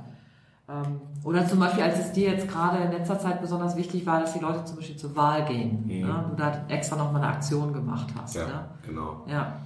Ähm, 0.68 1.00
oder 1.24 1.48
zum 1.48 1.58
Beispiel, 1.58 1.84
als 1.84 1.98
es 1.98 2.12
dir 2.12 2.32
jetzt 2.32 2.48
gerade 2.48 2.84
in 2.84 2.92
letzter 2.92 3.18
Zeit 3.18 3.40
besonders 3.40 3.76
wichtig 3.76 4.04
war, 4.04 4.20
dass 4.20 4.34
die 4.34 4.40
Leute 4.40 4.62
zum 4.66 4.76
Beispiel 4.76 4.96
zur 4.96 5.16
Wahl 5.16 5.46
gehen. 5.46 5.84
Mhm. 5.86 6.06
Ne? 6.06 6.24
Du 6.28 6.36
da 6.36 6.66
extra 6.68 6.96
nochmal 6.96 7.22
eine 7.22 7.32
Aktion 7.32 7.72
gemacht 7.72 8.08
hast. 8.14 8.34
Ja, 8.34 8.46
ne? 8.46 8.64
genau. 8.86 9.24
Ja. 9.26 9.56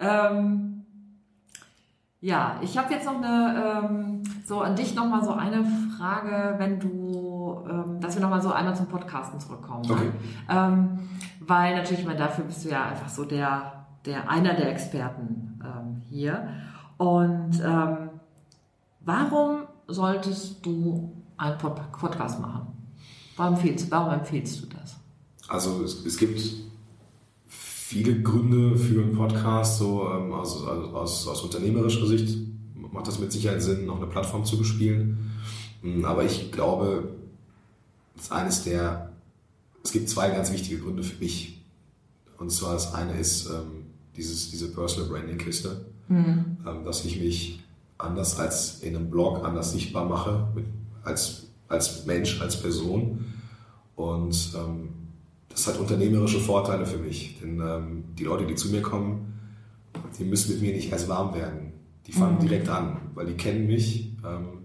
Ähm, 0.00 0.79
ja, 2.22 2.60
ich 2.60 2.76
habe 2.76 2.92
jetzt 2.92 3.06
noch 3.06 3.16
eine, 3.16 3.82
ähm, 3.84 4.22
so 4.44 4.60
an 4.60 4.76
dich 4.76 4.94
nochmal 4.94 5.24
so 5.24 5.32
eine 5.32 5.64
Frage, 5.96 6.54
wenn 6.58 6.78
du, 6.78 7.64
ähm, 7.68 8.00
dass 8.00 8.14
wir 8.14 8.22
nochmal 8.22 8.42
so 8.42 8.52
einmal 8.52 8.76
zum 8.76 8.86
Podcasten 8.86 9.40
zurückkommen. 9.40 9.82
Ne? 9.82 9.92
Okay. 9.92 10.10
Ähm, 10.50 11.08
weil 11.40 11.76
natürlich, 11.76 12.00
ich 12.00 12.06
meine, 12.06 12.18
dafür 12.18 12.44
bist 12.44 12.64
du 12.64 12.68
ja 12.68 12.84
einfach 12.84 13.08
so 13.08 13.24
der, 13.24 13.86
der 14.04 14.28
einer 14.28 14.52
der 14.54 14.70
Experten 14.70 15.60
ähm, 15.64 16.02
hier. 16.10 16.48
Und 16.98 17.58
ähm, 17.64 18.10
warum 19.00 19.62
solltest 19.88 20.64
du 20.64 21.16
einen 21.38 21.56
Pod 21.56 21.80
Podcast 21.92 22.38
machen? 22.38 22.66
Warum 23.38 23.54
empfiehlst, 23.54 23.90
warum 23.90 24.12
empfiehlst 24.12 24.62
du 24.62 24.66
das? 24.66 24.96
Also 25.48 25.82
es, 25.82 26.04
es 26.04 26.18
gibt 26.18 26.38
viele 27.90 28.22
Gründe 28.22 28.76
für 28.76 29.02
einen 29.02 29.16
Podcast, 29.16 29.78
so 29.78 30.08
ähm, 30.08 30.32
aus, 30.32 30.62
aus, 30.62 31.26
aus 31.26 31.42
unternehmerischer 31.42 32.06
Sicht 32.06 32.38
macht 32.92 33.08
das 33.08 33.18
mit 33.18 33.32
Sicherheit 33.32 33.60
Sinn, 33.60 33.84
noch 33.84 33.96
eine 33.96 34.06
Plattform 34.06 34.44
zu 34.44 34.56
bespielen. 34.56 35.32
Hm, 35.82 36.04
aber 36.04 36.22
ich 36.22 36.52
glaube, 36.52 37.16
das 38.14 38.26
ist 38.26 38.32
eines 38.32 38.62
der, 38.62 39.10
es 39.82 39.90
gibt 39.90 40.08
zwei 40.08 40.30
ganz 40.30 40.52
wichtige 40.52 40.78
Gründe 40.78 41.02
für 41.02 41.18
mich. 41.18 41.64
Und 42.38 42.52
zwar 42.52 42.74
das 42.74 42.94
eine 42.94 43.18
ist 43.18 43.46
ähm, 43.46 43.86
dieses, 44.16 44.52
diese 44.52 44.70
Personal 44.70 45.10
Branding 45.10 45.38
Kiste, 45.38 45.84
mhm. 46.06 46.58
ähm, 46.64 46.84
dass 46.84 47.04
ich 47.04 47.18
mich 47.18 47.60
anders 47.98 48.38
als 48.38 48.82
in 48.82 48.94
einem 48.94 49.10
Blog 49.10 49.44
anders 49.44 49.72
sichtbar 49.72 50.08
mache, 50.08 50.46
mit, 50.54 50.66
als, 51.02 51.48
als 51.66 52.06
Mensch, 52.06 52.40
als 52.40 52.62
Person. 52.62 53.24
Und 53.96 54.52
ähm, 54.54 54.90
das 55.60 55.74
hat 55.74 55.80
unternehmerische 55.80 56.40
Vorteile 56.40 56.86
für 56.86 56.96
mich. 56.96 57.38
Denn 57.40 57.60
ähm, 57.60 58.04
die 58.18 58.24
Leute, 58.24 58.46
die 58.46 58.54
zu 58.54 58.68
mir 58.70 58.80
kommen, 58.80 59.34
die 60.18 60.24
müssen 60.24 60.52
mit 60.52 60.62
mir 60.62 60.72
nicht 60.72 60.90
erst 60.90 61.08
warm 61.08 61.34
werden. 61.34 61.72
Die 62.06 62.12
fangen 62.12 62.36
mhm. 62.36 62.40
direkt 62.40 62.68
an, 62.68 62.96
weil 63.14 63.26
die 63.26 63.34
kennen 63.34 63.66
mich, 63.66 64.16
ähm, 64.24 64.62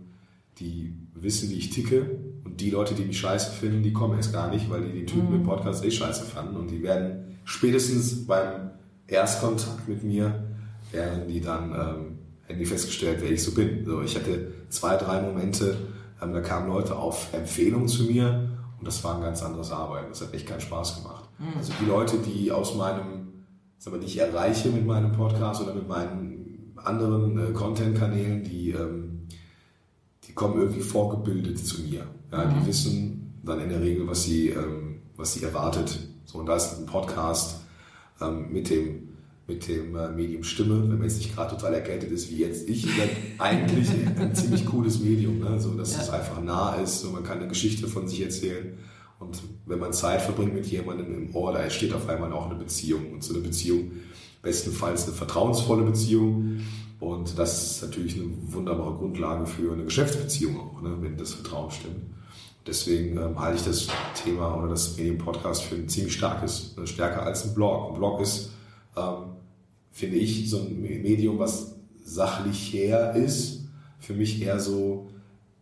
die 0.58 0.96
wissen, 1.14 1.50
wie 1.50 1.56
ich 1.56 1.70
ticke. 1.70 2.18
Und 2.46 2.62
die 2.62 2.70
Leute, 2.70 2.94
die 2.94 3.04
mich 3.04 3.20
scheiße 3.20 3.52
finden, 3.52 3.84
die 3.84 3.92
kommen 3.92 4.16
erst 4.16 4.32
gar 4.32 4.50
nicht, 4.50 4.70
weil 4.70 4.84
die 4.84 4.94
den 4.94 5.08
Typen 5.08 5.30
mhm. 5.30 5.36
im 5.36 5.44
Podcast 5.44 5.84
eh 5.84 5.92
scheiße 5.92 6.24
fanden. 6.24 6.56
Und 6.56 6.72
die 6.72 6.82
werden 6.82 7.38
spätestens 7.44 8.26
beim 8.26 8.72
Erstkontakt 9.08 9.88
mit 9.90 10.04
mir, 10.04 10.46
werden 10.92 11.28
die 11.28 11.42
dann 11.42 11.72
ähm, 11.72 12.18
hätten 12.46 12.60
die 12.60 12.66
festgestellt, 12.66 13.20
wer 13.22 13.32
ich 13.32 13.44
so 13.44 13.54
bin. 13.54 13.84
So, 13.86 14.02
ich 14.02 14.16
hatte 14.16 14.54
zwei, 14.70 14.96
drei 14.96 15.22
Momente, 15.22 15.76
ähm, 16.22 16.32
da 16.32 16.40
kamen 16.40 16.70
Leute 16.70 16.96
auf 16.96 17.34
Empfehlung 17.34 17.88
zu 17.88 18.04
mir 18.04 18.55
Und 18.86 18.90
das 18.90 19.04
war 19.04 19.16
ein 19.16 19.24
ganz 19.24 19.42
anderes 19.42 19.72
Arbeiten. 19.72 20.10
Das 20.10 20.22
hat 20.22 20.32
echt 20.36 20.46
keinen 20.46 20.62
Spaß 20.62 21.02
gemacht. 21.02 21.28
Mhm. 21.40 21.58
Also 21.58 21.74
die 21.82 21.86
Leute, 21.86 22.18
die 22.20 22.52
aus 22.52 22.76
meinem, 22.76 23.46
sagen 23.80 23.96
wir, 23.96 24.00
die 24.00 24.06
ich 24.06 24.20
erreiche 24.20 24.70
mit 24.70 24.86
meinem 24.86 25.12
Podcast 25.12 25.60
oder 25.64 25.74
mit 25.74 25.88
meinen 25.88 26.72
anderen 26.76 27.36
äh, 27.40 27.52
Content-Kanälen, 27.52 28.44
die, 28.44 28.74
ähm, 28.74 29.28
die 30.26 30.34
kommen 30.34 30.60
irgendwie 30.60 30.82
vorgebildet 30.82 31.58
zu 31.58 31.82
mir. 31.82 32.06
Ja, 32.32 32.46
mhm. 32.46 32.60
Die 32.60 32.68
wissen 32.68 33.42
dann 33.44 33.60
in 33.60 33.70
der 33.70 33.82
Regel, 33.82 34.08
was 34.08 34.22
sie, 34.22 34.50
ähm, 34.50 35.02
was 35.18 35.34
sie 35.34 35.42
erwartet. 35.42 36.08
So, 36.26 36.38
und 36.38 36.46
da 36.46 36.56
ist 36.56 36.78
ein 36.78 36.86
Podcast 36.86 37.62
ähm, 38.22 38.52
mit 38.52 38.70
dem 38.70 39.15
mit 39.48 39.68
dem 39.68 39.96
äh, 39.96 40.10
Medium 40.10 40.44
Stimme, 40.44 40.82
wenn 40.82 40.98
man 40.98 41.04
jetzt 41.04 41.18
nicht 41.18 41.36
gerade 41.36 41.56
total 41.56 41.76
erkältet 41.76 42.12
ist 42.12 42.32
wie 42.32 42.38
jetzt 42.38 42.68
ich, 42.68 42.84
dann 42.98 43.10
eigentlich 43.38 43.90
ein 44.18 44.34
ziemlich 44.34 44.66
cooles 44.66 45.00
Medium, 45.00 45.40
ne? 45.40 45.60
so 45.60 45.74
dass 45.76 45.94
ja. 45.94 46.02
es 46.02 46.10
einfach 46.10 46.42
nah 46.42 46.76
ist, 46.76 47.02
so 47.02 47.12
man 47.12 47.24
kann 47.24 47.40
eine 47.40 47.48
Geschichte 47.48 47.88
von 47.88 48.08
sich 48.08 48.22
erzählen 48.22 48.78
und 49.20 49.42
wenn 49.66 49.80
man 49.80 49.94
Zeit 49.94 50.22
verbringt 50.22 50.54
mit 50.54 50.66
jemandem 50.66 51.14
im 51.14 51.36
Ohr, 51.36 51.54
da 51.54 51.60
entsteht 51.60 51.94
auf 51.94 52.10
einmal 52.10 52.34
auch 52.34 52.48
eine 52.48 52.56
Beziehung 52.56 53.14
und 53.14 53.24
so 53.24 53.34
eine 53.34 53.44
Beziehung 53.44 53.92
bestenfalls 54.42 55.06
eine 55.06 55.14
vertrauensvolle 55.14 55.84
Beziehung 55.84 56.62
und 57.00 57.38
das 57.38 57.72
ist 57.72 57.82
natürlich 57.84 58.16
eine 58.16 58.32
wunderbare 58.48 58.96
Grundlage 58.96 59.46
für 59.46 59.74
eine 59.74 59.84
Geschäftsbeziehung 59.84 60.60
auch, 60.60 60.82
ne? 60.82 60.98
wenn 61.02 61.18
das 61.18 61.34
Vertrauen 61.34 61.70
stimmt. 61.70 62.02
Deswegen 62.66 63.18
ähm, 63.18 63.40
halte 63.40 63.60
ich 63.60 63.66
das 63.66 63.88
Thema 64.24 64.58
oder 64.58 64.70
das 64.70 64.98
Medium-Podcast 64.98 65.64
für 65.64 65.76
ein 65.76 65.88
ziemlich 65.88 66.16
starkes, 66.16 66.76
ne? 66.78 66.88
stärker 66.88 67.24
als 67.24 67.46
ein 67.46 67.54
Blog. 67.54 67.92
Ein 67.92 67.98
Blog 68.00 68.22
ist 68.22 68.50
ähm, 68.98 69.35
finde 69.96 70.18
ich, 70.18 70.50
so 70.50 70.58
ein 70.58 70.82
Medium, 70.82 71.40
was 71.40 71.78
sachlich 72.04 72.74
her 72.74 73.16
ist. 73.16 73.70
Für 73.98 74.14
mich 74.14 74.42
eher 74.42 74.60
so 74.60 75.08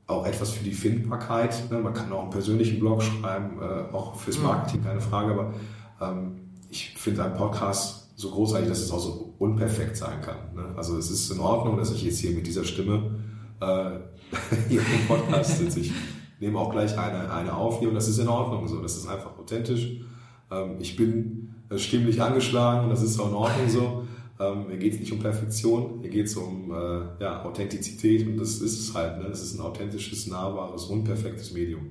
auch 0.08 0.26
etwas 0.26 0.50
für 0.50 0.64
die 0.64 0.72
Findbarkeit. 0.72 1.70
Ne? 1.70 1.80
Man 1.80 1.94
kann 1.94 2.12
auch 2.12 2.24
einen 2.24 2.32
persönlichen 2.32 2.80
Blog 2.80 3.04
schreiben, 3.04 3.62
äh, 3.62 3.94
auch 3.94 4.16
fürs 4.16 4.40
mhm. 4.40 4.46
Marketing, 4.46 4.84
keine 4.84 5.02
Frage, 5.02 5.34
aber 5.34 5.54
ähm, 6.02 6.50
ich 6.72 6.96
finde 6.98 7.24
einen 7.24 7.36
Podcast 7.36 8.10
so 8.16 8.32
großartig, 8.32 8.68
dass 8.68 8.80
es 8.80 8.90
auch 8.90 9.00
so 9.00 9.36
unperfekt 9.38 9.98
sein 9.98 10.20
kann. 10.22 10.56
Ne? 10.56 10.74
Also 10.76 10.98
es 10.98 11.12
ist 11.12 11.30
in 11.30 11.40
Ordnung, 11.40 11.78
dass 11.78 11.92
ich 11.92 12.04
jetzt 12.04 12.18
hier 12.18 12.32
mit 12.32 12.48
dieser 12.48 12.64
Stimme 12.64 13.20
äh, 13.62 13.92
hier 14.68 14.82
im 14.82 15.08
Podcast 15.08 15.60
sitze. 15.60 15.80
Ich 15.80 15.92
nehme 16.40 16.58
auch 16.58 16.72
gleich 16.72 16.98
eine, 16.98 17.32
eine 17.32 17.56
auf 17.56 17.80
hier 17.80 17.90
und 17.90 17.96
das 17.96 18.08
ist 18.08 18.18
in 18.18 18.28
Ordnung 18.28 18.68
so. 18.68 18.82
Das 18.82 18.98
ist 18.98 19.08
einfach 19.08 19.38
authentisch. 19.38 20.02
Ähm, 20.50 20.78
ich 20.80 20.96
bin 20.96 21.54
äh, 21.70 21.78
stimmlich 21.78 22.20
angeschlagen 22.20 22.86
und 22.86 22.90
das 22.90 23.04
ist 23.04 23.20
auch 23.20 23.30
in 23.30 23.36
Ordnung 23.36 23.70
so. 23.70 24.03
Ähm, 24.40 24.66
hier 24.68 24.78
geht 24.78 24.94
es 24.94 25.00
nicht 25.00 25.12
um 25.12 25.20
Perfektion, 25.20 26.00
hier 26.02 26.10
geht 26.10 26.26
es 26.26 26.36
um 26.36 26.72
äh, 26.72 27.24
ja, 27.24 27.44
Authentizität 27.44 28.28
und 28.28 28.38
das 28.38 28.62
ist 28.62 28.80
es 28.80 28.94
halt. 28.96 29.20
Ne? 29.20 29.26
Es 29.26 29.44
ist 29.44 29.56
ein 29.56 29.62
authentisches, 29.62 30.28
nahbares, 30.28 30.86
unperfektes 30.86 31.54
Medium. 31.54 31.84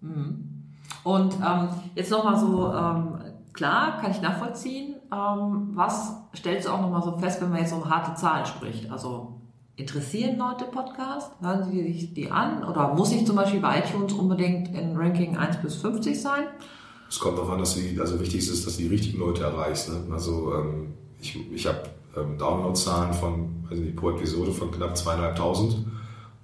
Mhm. 0.00 0.54
Und 1.04 1.34
ähm, 1.34 1.68
jetzt 1.94 2.10
nochmal 2.10 2.38
so, 2.38 2.72
ähm, 2.72 3.32
klar, 3.52 4.00
kann 4.00 4.10
ich 4.10 4.20
nachvollziehen. 4.20 4.96
Ähm, 5.12 5.70
was 5.74 6.14
stellst 6.34 6.66
du 6.66 6.72
auch 6.72 6.80
nochmal 6.80 7.02
so 7.02 7.16
fest, 7.18 7.40
wenn 7.40 7.50
man 7.50 7.60
jetzt 7.60 7.72
um 7.72 7.88
harte 7.88 8.14
Zahlen 8.20 8.46
spricht? 8.46 8.90
Also 8.90 9.40
interessieren 9.76 10.38
Leute 10.38 10.64
Podcast? 10.64 11.32
Hören 11.40 11.70
sie 11.70 11.92
sich 11.92 12.14
die 12.14 12.30
an? 12.30 12.64
Oder 12.64 12.94
muss 12.94 13.12
ich 13.12 13.26
zum 13.26 13.36
Beispiel 13.36 13.60
bei 13.60 13.78
iTunes 13.78 14.12
unbedingt 14.12 14.74
in 14.74 14.96
Ranking 14.96 15.36
1 15.36 15.58
bis 15.58 15.76
50 15.76 16.20
sein? 16.20 16.44
Es 17.08 17.18
kommt 17.20 17.38
darauf 17.38 17.50
an, 17.50 17.58
dass 17.58 17.76
du, 17.76 18.00
also 18.00 18.18
wichtig 18.18 18.40
ist, 18.40 18.66
dass 18.66 18.76
du 18.76 18.82
die 18.82 18.88
richtigen 18.88 19.20
Leute 19.20 19.44
erreichst. 19.44 19.88
Ne? 19.88 20.12
Also 20.12 20.54
ähm, 20.54 20.94
ich, 21.24 21.52
ich 21.52 21.66
habe 21.66 21.82
ähm, 22.16 22.38
Downloadzahlen 22.38 23.14
von, 23.14 23.64
also 23.70 23.82
pro 23.96 24.10
Episode 24.10 24.52
von 24.52 24.70
knapp 24.70 24.96
zweieinhalbtausend. 24.96 25.86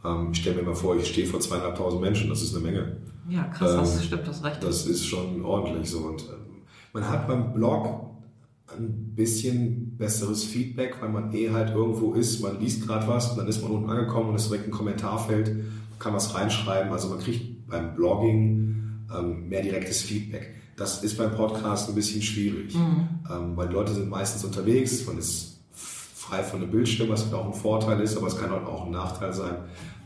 Ähm, 0.04 0.30
ich 0.32 0.38
stelle 0.38 0.56
mir 0.56 0.68
mal 0.68 0.75
vor, 0.75 0.96
ich 0.96 1.06
stehe 1.06 1.26
vor 1.26 1.40
zweieinhalbtausend 1.40 2.00
Menschen, 2.00 2.30
das 2.30 2.42
ist 2.42 2.54
eine 2.54 2.64
Menge. 2.64 2.96
Ja, 3.28 3.44
krass, 3.44 3.76
das 3.76 3.96
ähm, 3.96 4.02
stimmt, 4.02 4.28
das 4.28 4.42
recht. 4.42 4.62
Das 4.62 4.87
ist 4.87 5.06
schon 5.06 5.44
ordentlich 5.44 5.90
so. 5.90 5.99
Und 5.99 6.22
ähm, 6.22 6.62
man 6.92 7.08
hat 7.08 7.28
beim 7.28 7.52
Blog 7.52 8.06
ein 8.76 9.14
bisschen 9.14 9.96
besseres 9.96 10.44
Feedback, 10.44 10.96
weil 11.00 11.10
man 11.10 11.32
eh 11.32 11.50
halt 11.50 11.75
irgendwo 11.75 12.14
ist, 12.14 12.40
man 12.40 12.58
liest 12.60 12.87
gerade 12.87 13.06
was 13.08 13.30
und 13.32 13.38
dann 13.38 13.49
ist 13.49 13.62
man 13.62 13.72
unten 13.72 13.90
angekommen 13.90 14.30
und 14.30 14.37
ist 14.37 14.49
direkt 14.49 14.68
ein 14.68 14.70
Kommentarfeld, 14.70 15.56
kann 15.99 16.14
was 16.14 16.34
reinschreiben. 16.34 16.92
Also 16.92 17.08
man 17.08 17.18
kriegt 17.18 17.66
beim 17.68 17.94
Blogging 17.94 19.06
ähm, 19.16 19.49
mehr 19.49 19.62
direktes 19.62 20.02
Feedback. 20.02 20.60
Das 20.80 21.04
ist 21.04 21.18
beim 21.18 21.30
Podcast 21.32 21.90
ein 21.90 21.94
bisschen 21.94 22.22
schwierig, 22.22 22.75
mhm. 22.75 23.06
ähm, 23.30 23.54
weil 23.54 23.68
die 23.68 23.75
Leute 23.75 23.92
sind 23.92 24.08
meistens 24.08 24.42
unterwegs, 24.46 25.06
man 25.06 25.18
ist 25.18 25.60
frei 25.75 26.42
von 26.42 26.58
dem 26.58 26.70
Bildschirm, 26.70 27.10
was 27.10 27.30
auch 27.34 27.44
ein 27.44 27.52
Vorteil 27.52 28.00
ist, 28.00 28.16
aber 28.16 28.28
es 28.28 28.38
kann 28.38 28.50
auch 28.50 28.87
ein 28.87 28.90
Nachteil 28.90 29.34
sein, 29.34 29.56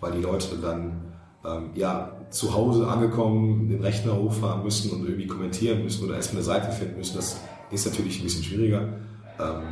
weil 0.00 0.10
die 0.10 0.20
Leute 0.20 0.56
dann 0.60 1.12
ähm, 1.44 1.70
ja, 1.76 2.16
zu 2.30 2.54
Hause 2.54 2.88
angekommen 2.88 3.68
den 3.68 3.82
Rechner 3.82 4.16
hochfahren 4.16 4.64
müssen 4.64 4.90
und 4.90 5.04
irgendwie 5.04 5.28
kommentieren 5.28 5.84
müssen 5.84 6.06
oder 6.06 6.16
erstmal 6.16 6.42
eine 6.42 6.44
Seite 6.44 6.72
finden 6.72 6.96
müssen. 6.96 7.14
Das 7.14 7.36
ist 7.70 7.86
natürlich 7.86 8.18
ein 8.18 8.24
bisschen 8.24 8.42
schwieriger. 8.42 8.98
Ähm, 9.38 9.62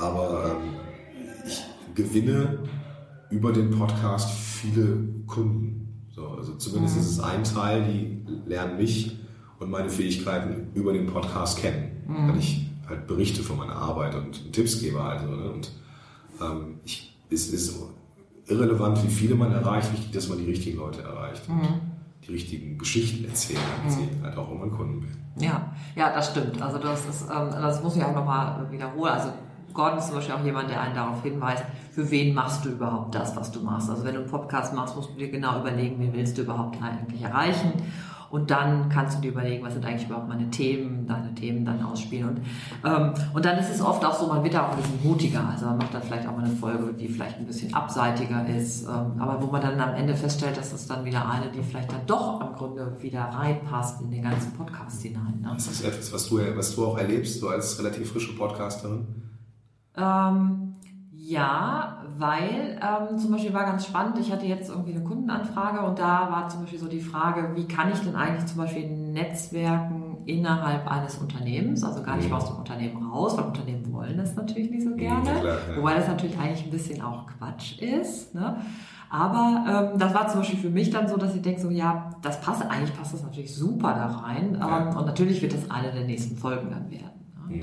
aber 0.00 0.50
ähm, 0.50 0.80
ich 1.46 1.62
gewinne 1.94 2.58
über 3.30 3.52
den 3.52 3.70
Podcast 3.70 4.32
viele 4.32 4.98
Kunden. 5.28 6.08
So, 6.12 6.26
also 6.26 6.56
zumindest 6.56 6.96
mhm. 6.96 7.02
ist 7.02 7.08
es 7.08 7.20
ein 7.20 7.44
Teil, 7.44 7.84
die 7.84 8.48
lernen 8.48 8.78
mich 8.78 9.20
und 9.58 9.70
meine 9.70 9.88
Fähigkeiten 9.88 10.68
über 10.74 10.92
den 10.92 11.06
Podcast 11.06 11.58
kennen. 11.58 12.04
Mhm. 12.06 12.28
Weil 12.28 12.38
ich 12.38 12.66
halt 12.88 13.06
berichte 13.06 13.42
von 13.42 13.56
meiner 13.56 13.76
Arbeit 13.76 14.14
und 14.14 14.52
Tipps 14.52 14.80
gebe 14.80 15.02
halt. 15.02 15.28
Ne? 15.28 15.50
Und 15.50 15.72
ähm, 16.40 16.80
ich, 16.84 17.16
es 17.30 17.48
ist 17.48 17.76
irrelevant, 18.46 19.02
wie 19.02 19.10
viele 19.10 19.34
man 19.34 19.52
erreicht, 19.52 19.92
wichtig, 19.92 20.12
dass 20.12 20.28
man 20.28 20.38
die 20.38 20.44
richtigen 20.44 20.78
Leute 20.78 21.02
erreicht. 21.02 21.48
Mhm. 21.48 21.80
Die 22.26 22.32
richtigen 22.32 22.78
Geschichten 22.78 23.24
erzählen, 23.24 23.60
mhm. 23.84 23.90
sie 23.90 24.08
halt 24.22 24.36
auch 24.36 24.50
um 24.50 24.62
einen 24.62 24.72
Kunden 24.72 25.02
werden. 25.02 25.26
Ja, 25.38 25.72
ja, 25.94 26.12
das 26.12 26.30
stimmt. 26.30 26.60
Also 26.60 26.78
das 26.78 27.06
ist, 27.06 27.22
ähm, 27.22 27.50
das 27.50 27.82
muss 27.82 27.96
ich 27.96 28.02
auch 28.02 28.14
nochmal 28.14 28.66
wiederholen. 28.70 29.12
Also 29.12 29.32
Gordon 29.72 29.98
ist 29.98 30.06
zum 30.06 30.16
Beispiel 30.16 30.34
auch 30.34 30.44
jemand, 30.44 30.70
der 30.70 30.80
einen 30.80 30.94
darauf 30.94 31.22
hinweist, 31.22 31.64
für 31.92 32.10
wen 32.10 32.34
machst 32.34 32.64
du 32.64 32.70
überhaupt 32.70 33.14
das, 33.14 33.36
was 33.36 33.52
du 33.52 33.60
machst. 33.60 33.90
Also 33.90 34.04
wenn 34.04 34.14
du 34.14 34.20
einen 34.20 34.30
Podcast 34.30 34.74
machst, 34.74 34.96
musst 34.96 35.10
du 35.10 35.18
dir 35.18 35.30
genau 35.30 35.60
überlegen, 35.60 35.96
wen 35.98 36.12
willst 36.14 36.38
du 36.38 36.42
überhaupt 36.42 36.82
eigentlich 36.82 37.22
erreichen. 37.22 37.72
Und 38.30 38.50
dann 38.50 38.88
kannst 38.88 39.18
du 39.18 39.22
dir 39.22 39.30
überlegen, 39.30 39.64
was 39.64 39.74
sind 39.74 39.84
eigentlich 39.84 40.06
überhaupt 40.06 40.28
meine 40.28 40.50
Themen, 40.50 41.06
deine 41.06 41.34
Themen 41.34 41.64
dann 41.64 41.82
ausspielen. 41.84 42.28
Und, 42.28 42.40
ähm, 42.84 43.14
und 43.32 43.44
dann 43.44 43.58
ist 43.58 43.70
es 43.70 43.80
oft 43.80 44.04
auch 44.04 44.14
so, 44.14 44.26
man 44.26 44.42
wird 44.42 44.54
da 44.54 44.66
auch 44.66 44.70
ein 44.72 44.76
bisschen 44.76 45.02
mutiger. 45.02 45.48
Also 45.48 45.66
man 45.66 45.78
macht 45.78 45.94
dann 45.94 46.02
vielleicht 46.02 46.26
auch 46.26 46.36
mal 46.36 46.44
eine 46.44 46.54
Folge, 46.54 46.92
die 46.94 47.08
vielleicht 47.08 47.38
ein 47.38 47.46
bisschen 47.46 47.72
abseitiger 47.74 48.46
ist, 48.48 48.84
ähm, 48.84 49.20
aber 49.20 49.40
wo 49.40 49.46
man 49.46 49.60
dann 49.60 49.80
am 49.80 49.94
Ende 49.94 50.14
feststellt, 50.14 50.56
dass 50.56 50.72
es 50.72 50.86
dann 50.86 51.04
wieder 51.04 51.28
eine, 51.28 51.50
die 51.50 51.62
vielleicht 51.62 51.92
dann 51.92 52.06
doch 52.06 52.40
im 52.40 52.54
Grunde 52.54 52.96
wieder 53.00 53.20
reinpasst 53.20 54.00
in 54.02 54.10
den 54.10 54.22
ganzen 54.22 54.52
Podcast 54.52 55.02
hinein. 55.02 55.40
Ne? 55.42 55.50
Das 55.54 55.66
ist 55.68 55.84
etwas, 55.84 56.12
was 56.12 56.28
du, 56.28 56.40
was 56.56 56.74
du 56.74 56.86
auch 56.86 56.98
erlebst, 56.98 57.40
so 57.40 57.48
als 57.48 57.78
relativ 57.78 58.12
frische 58.12 58.34
Podcasterin? 58.34 59.06
Ähm, 59.96 60.65
ja, 61.26 62.04
weil 62.18 62.78
ähm, 62.80 63.18
zum 63.18 63.32
Beispiel 63.32 63.52
war 63.52 63.64
ganz 63.64 63.84
spannend, 63.86 64.16
ich 64.20 64.30
hatte 64.30 64.46
jetzt 64.46 64.70
irgendwie 64.70 64.92
eine 64.92 65.02
Kundenanfrage 65.02 65.84
und 65.84 65.98
da 65.98 66.30
war 66.30 66.48
zum 66.48 66.60
Beispiel 66.60 66.78
so 66.78 66.86
die 66.86 67.00
Frage, 67.00 67.50
wie 67.56 67.66
kann 67.66 67.90
ich 67.90 67.98
denn 67.98 68.14
eigentlich 68.14 68.46
zum 68.46 68.58
Beispiel 68.58 68.88
Netzwerken 68.88 70.18
innerhalb 70.26 70.88
eines 70.88 71.16
Unternehmens, 71.16 71.82
also 71.82 72.04
gar 72.04 72.16
nicht 72.16 72.28
mhm. 72.28 72.36
aus 72.36 72.46
dem 72.46 72.56
Unternehmen 72.58 73.10
raus, 73.10 73.36
weil 73.36 73.46
Unternehmen 73.46 73.92
wollen 73.92 74.16
das 74.16 74.36
natürlich 74.36 74.70
nicht 74.70 74.84
so 74.84 74.90
mhm, 74.90 74.98
gerne, 74.98 75.28
ja, 75.28 75.40
klar, 75.40 75.58
ja. 75.68 75.76
wobei 75.76 75.94
das 75.94 76.06
natürlich 76.06 76.38
eigentlich 76.38 76.64
ein 76.64 76.70
bisschen 76.70 77.02
auch 77.02 77.26
Quatsch 77.26 77.80
ist. 77.80 78.32
Ne? 78.32 78.56
Aber 79.10 79.90
ähm, 79.92 79.98
das 79.98 80.14
war 80.14 80.28
zum 80.28 80.40
Beispiel 80.40 80.60
für 80.60 80.70
mich 80.70 80.90
dann 80.90 81.08
so, 81.08 81.16
dass 81.16 81.34
ich 81.34 81.42
denke 81.42 81.60
so, 81.60 81.70
ja, 81.70 82.10
das 82.22 82.40
passt, 82.40 82.62
eigentlich 82.62 82.96
passt 82.96 83.14
das 83.14 83.24
natürlich 83.24 83.52
super 83.52 83.94
da 83.94 84.06
rein 84.06 84.54
ähm, 84.54 84.96
und 84.96 85.06
natürlich 85.06 85.42
wird 85.42 85.54
das 85.54 85.68
eine 85.72 85.90
der 85.90 86.04
nächsten 86.04 86.36
Folgen 86.36 86.70
dann 86.70 86.88
werden. 86.88 87.32
Ne? 87.48 87.56
Mhm. 87.56 87.62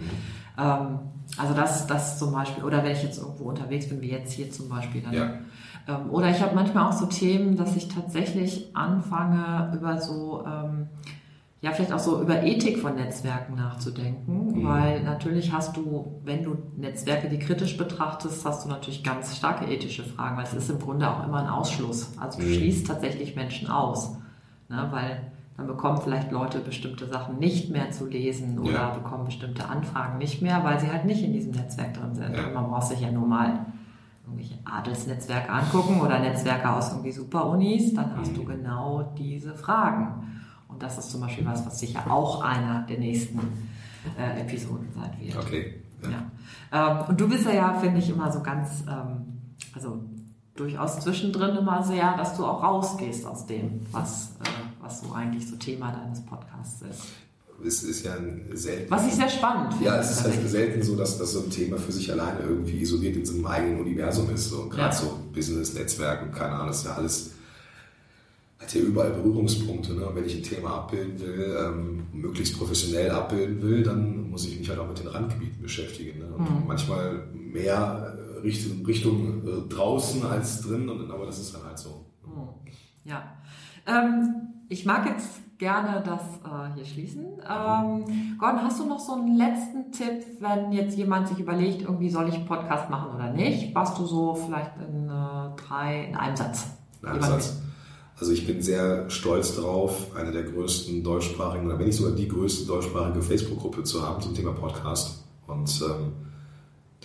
Ähm, 0.58 1.00
also 1.38 1.54
das, 1.54 1.88
das 1.88 2.20
zum 2.20 2.32
Beispiel, 2.32 2.64
oder 2.64 2.84
wenn 2.84 2.92
ich 2.92 3.04
jetzt 3.04 3.18
irgendwo 3.18 3.46
unterwegs 3.46 3.90
bin, 3.90 4.02
wie 4.02 4.12
jetzt 4.12 4.34
hier 4.34 4.52
zum 4.52 4.70
Beispiel. 4.70 5.02
Dann, 5.02 5.14
ja. 5.14 5.34
ähm, 5.88 6.10
oder 6.12 6.30
ich 6.30 6.42
habe 6.42 6.54
manchmal 6.54 6.90
auch 6.90 6.94
so 6.94 7.06
Themen, 7.06 7.56
dass 7.56 7.76
ich 7.76 7.88
tatsächlich 7.88 8.76
anfange, 8.76 9.72
über 9.76 10.00
so, 10.00 10.44
ähm, 10.46 10.88
ja, 11.62 11.72
vielleicht 11.72 11.94
auch 11.94 12.00
so 12.00 12.22
über 12.22 12.44
Ethik 12.44 12.78
von 12.80 12.96
Netzwerken 12.96 13.56
nachzudenken, 13.56 14.60
mhm. 14.60 14.68
weil 14.68 15.02
natürlich 15.04 15.54
hast 15.54 15.78
du, 15.78 16.20
wenn 16.26 16.44
du 16.44 16.58
Netzwerke, 16.76 17.30
die 17.30 17.40
kritisch 17.40 17.78
betrachtest, 17.78 18.46
hast 18.46 18.66
du 18.66 18.70
natürlich 18.70 19.04
ganz 19.04 19.36
starke 19.36 19.66
ethische 19.66 20.04
Fragen, 20.04 20.36
weil 20.36 20.44
es 20.44 20.54
ist 20.54 20.70
im 20.70 20.80
Grunde 20.80 21.10
auch 21.10 21.26
immer 21.26 21.40
ein 21.40 21.50
Ausschluss. 21.50 22.12
Also 22.20 22.42
du 22.42 22.46
mhm. 22.46 22.54
schließt 22.54 22.86
tatsächlich 22.86 23.36
Menschen 23.36 23.70
aus, 23.70 24.18
ne, 24.68 24.88
weil 24.92 25.32
dann 25.58 25.68
bekommen 25.68 26.00
vielleicht 26.02 26.32
Leute 26.32 26.60
bestimmte 26.60 27.08
Sachen 27.08 27.38
nicht 27.38 27.70
mehr 27.70 27.92
zu 27.92 28.08
lesen 28.08 28.58
oder 28.58 28.72
ja. 28.72 28.90
bekommen 28.90 29.26
bestimmte 29.26 29.68
Anfragen 29.68 30.18
nicht 30.18 30.42
mehr, 30.42 30.64
weil 30.64 30.80
sie 30.80 30.92
halt 30.92 31.06
nicht 31.06 31.24
in 31.24 31.32
diesem 31.32 31.52
Netzwerk 31.52 31.94
drin 31.94 32.16
sind. 32.16 32.36
Ja. 32.36 32.50
Man 32.54 32.70
braucht 32.70 32.88
sich 32.88 33.02
ja 33.02 33.12
nur 33.12 33.28
mal 33.28 33.66
irgendwelche 34.26 34.58
Adelsnetzwerke 34.66 35.52
angucken 35.52 36.02
oder 36.02 36.20
Netzwerke 36.20 36.72
aus 36.72 36.92
irgendwie 36.92 37.12
Superunis, 37.12 37.94
dann 37.94 38.18
hast 38.18 38.32
mhm. 38.32 38.36
du 38.36 38.46
genau 38.46 39.14
diese 39.18 39.54
Fragen. 39.54 40.42
Und 40.68 40.82
das 40.82 40.98
ist 40.98 41.12
zum 41.12 41.22
Beispiel 41.22 41.46
was, 41.46 41.66
was 41.66 41.80
sicher 41.80 42.10
auch 42.10 42.42
einer 42.42 42.82
der 42.84 42.98
nächsten 42.98 43.40
äh, 44.18 44.42
Episoden 44.42 44.88
sein 44.96 45.12
wird. 45.20 45.38
Okay. 45.38 45.82
Ja. 46.02 46.10
ja. 46.10 47.02
Ähm, 47.02 47.10
und 47.10 47.22
du 47.22 47.30
bist 47.30 47.46
ja, 47.46 47.54
ja 47.54 47.74
finde 47.76 48.00
ich, 48.00 48.10
immer 48.10 48.32
so 48.32 48.42
ganz, 48.42 48.84
ähm, 48.90 49.42
also 49.76 50.04
durchaus 50.56 51.00
zwischendrin 51.00 51.56
immer 51.56 51.84
sehr, 51.84 52.16
dass 52.18 52.38
du 52.38 52.46
auch 52.46 52.64
rausgehst 52.64 53.26
aus 53.26 53.46
dem, 53.46 53.82
was, 53.92 54.32
äh, 54.44 54.50
was 54.82 55.02
so 55.02 55.12
eigentlich 55.14 55.48
so 55.48 55.56
Thema 55.56 55.92
deines 55.92 56.22
Podcasts 56.26 56.82
ist. 56.82 57.04
Es 57.66 57.84
ist 57.84 58.04
ja 58.04 58.16
selten. 58.54 58.92
Was 58.92 59.08
ich 59.08 59.14
sehr 59.14 59.30
spannend 59.30 59.74
finde. 59.74 59.86
Ja, 59.86 59.98
es 59.98 60.12
ist 60.12 60.24
halt 60.24 60.50
selten 60.50 60.84
so, 60.84 60.96
dass 60.96 61.18
das 61.18 61.32
so 61.32 61.44
ein 61.44 61.50
Thema 61.50 61.78
für 61.78 61.92
sich 61.92 62.12
alleine 62.12 62.40
irgendwie 62.42 62.82
isoliert 62.82 63.16
in 63.16 63.26
so 63.26 63.34
einem 63.34 63.46
eigenen 63.46 63.80
Universum 63.80 64.30
ist. 64.32 64.50
So. 64.50 64.68
Gerade 64.68 64.94
ja. 64.94 65.02
so 65.02 65.20
Business, 65.34 65.74
Netzwerk 65.74 66.24
und 66.24 66.34
keine 66.34 66.56
Ahnung, 66.56 66.68
das 66.68 66.80
ist 66.80 66.86
ja 66.86 66.96
alles 66.96 67.32
hat 68.64 68.74
ja 68.74 68.82
überall 68.82 69.12
Berührungspunkte. 69.12 69.94
Ne? 69.94 70.08
wenn 70.14 70.26
ich 70.26 70.36
ein 70.36 70.44
Thema 70.44 70.76
abbilden 70.76 71.20
will, 71.20 71.58
ähm, 71.60 72.04
möglichst 72.14 72.58
professionell 72.58 73.12
abbilden 73.12 73.62
will, 73.62 73.84
dann 73.84 74.30
muss 74.30 74.46
ich 74.46 74.58
mich 74.58 74.70
halt 74.70 74.80
auch 74.80 74.88
mit 74.88 75.00
den 75.00 75.08
Randgebieten 75.08 75.62
beschäftigen. 75.62 76.20
Ne? 76.20 76.26
Und 76.38 76.50
mhm. 76.50 76.68
manchmal 76.68 77.24
mehr 77.34 78.18
Richtung, 78.44 78.86
Richtung 78.86 79.48
äh, 79.48 79.70
draußen 79.70 80.26
als 80.26 80.62
drin, 80.62 80.90
und, 80.90 81.10
aber 81.10 81.26
das 81.26 81.40
ist 81.40 81.56
dann 81.56 81.64
halt 81.64 81.80
so. 81.80 82.06
Mhm. 82.26 82.50
Ja. 83.06 83.24
Ähm, 83.88 84.48
ich 84.70 84.86
mag 84.86 85.06
jetzt 85.08 85.42
gerne 85.58 86.04
das 86.04 86.22
äh, 86.44 86.76
hier 86.76 86.86
schließen. 86.86 87.26
Ähm, 87.48 88.38
Gordon, 88.38 88.64
hast 88.64 88.80
du 88.80 88.86
noch 88.86 89.00
so 89.00 89.14
einen 89.14 89.38
letzten 89.38 89.92
Tipp, 89.92 90.26
wenn 90.40 90.72
jetzt 90.72 90.98
jemand 90.98 91.28
sich 91.28 91.40
überlegt, 91.40 91.84
irgendwie 91.84 92.10
soll 92.10 92.28
ich 92.28 92.36
einen 92.36 92.46
Podcast 92.46 92.90
machen 92.90 93.16
oder 93.16 93.32
nicht? 93.32 93.74
Was 93.74 93.96
du 93.96 94.06
so 94.06 94.36
vielleicht 94.36 94.72
in 94.78 95.08
äh, 95.08 95.56
drei, 95.56 96.06
in 96.10 96.16
einem 96.16 96.36
Satz? 96.36 96.68
In 97.02 97.10
einem 97.10 97.22
Satz. 97.22 97.62
Also 98.20 98.32
ich 98.32 98.46
bin 98.46 98.62
sehr 98.62 99.10
stolz 99.10 99.56
darauf, 99.56 100.16
eine 100.16 100.32
der 100.32 100.44
größten 100.44 101.04
deutschsprachigen, 101.04 101.66
oder 101.66 101.80
wenn 101.80 101.88
nicht 101.88 101.98
sogar 101.98 102.16
die 102.16 102.28
größte 102.28 102.66
deutschsprachige 102.66 103.22
Facebook-Gruppe 103.22 103.84
zu 103.84 104.08
haben 104.08 104.22
zum 104.22 104.34
Thema 104.36 104.52
Podcast. 104.52 105.24
Und 105.48 105.82
ähm, 105.82 106.14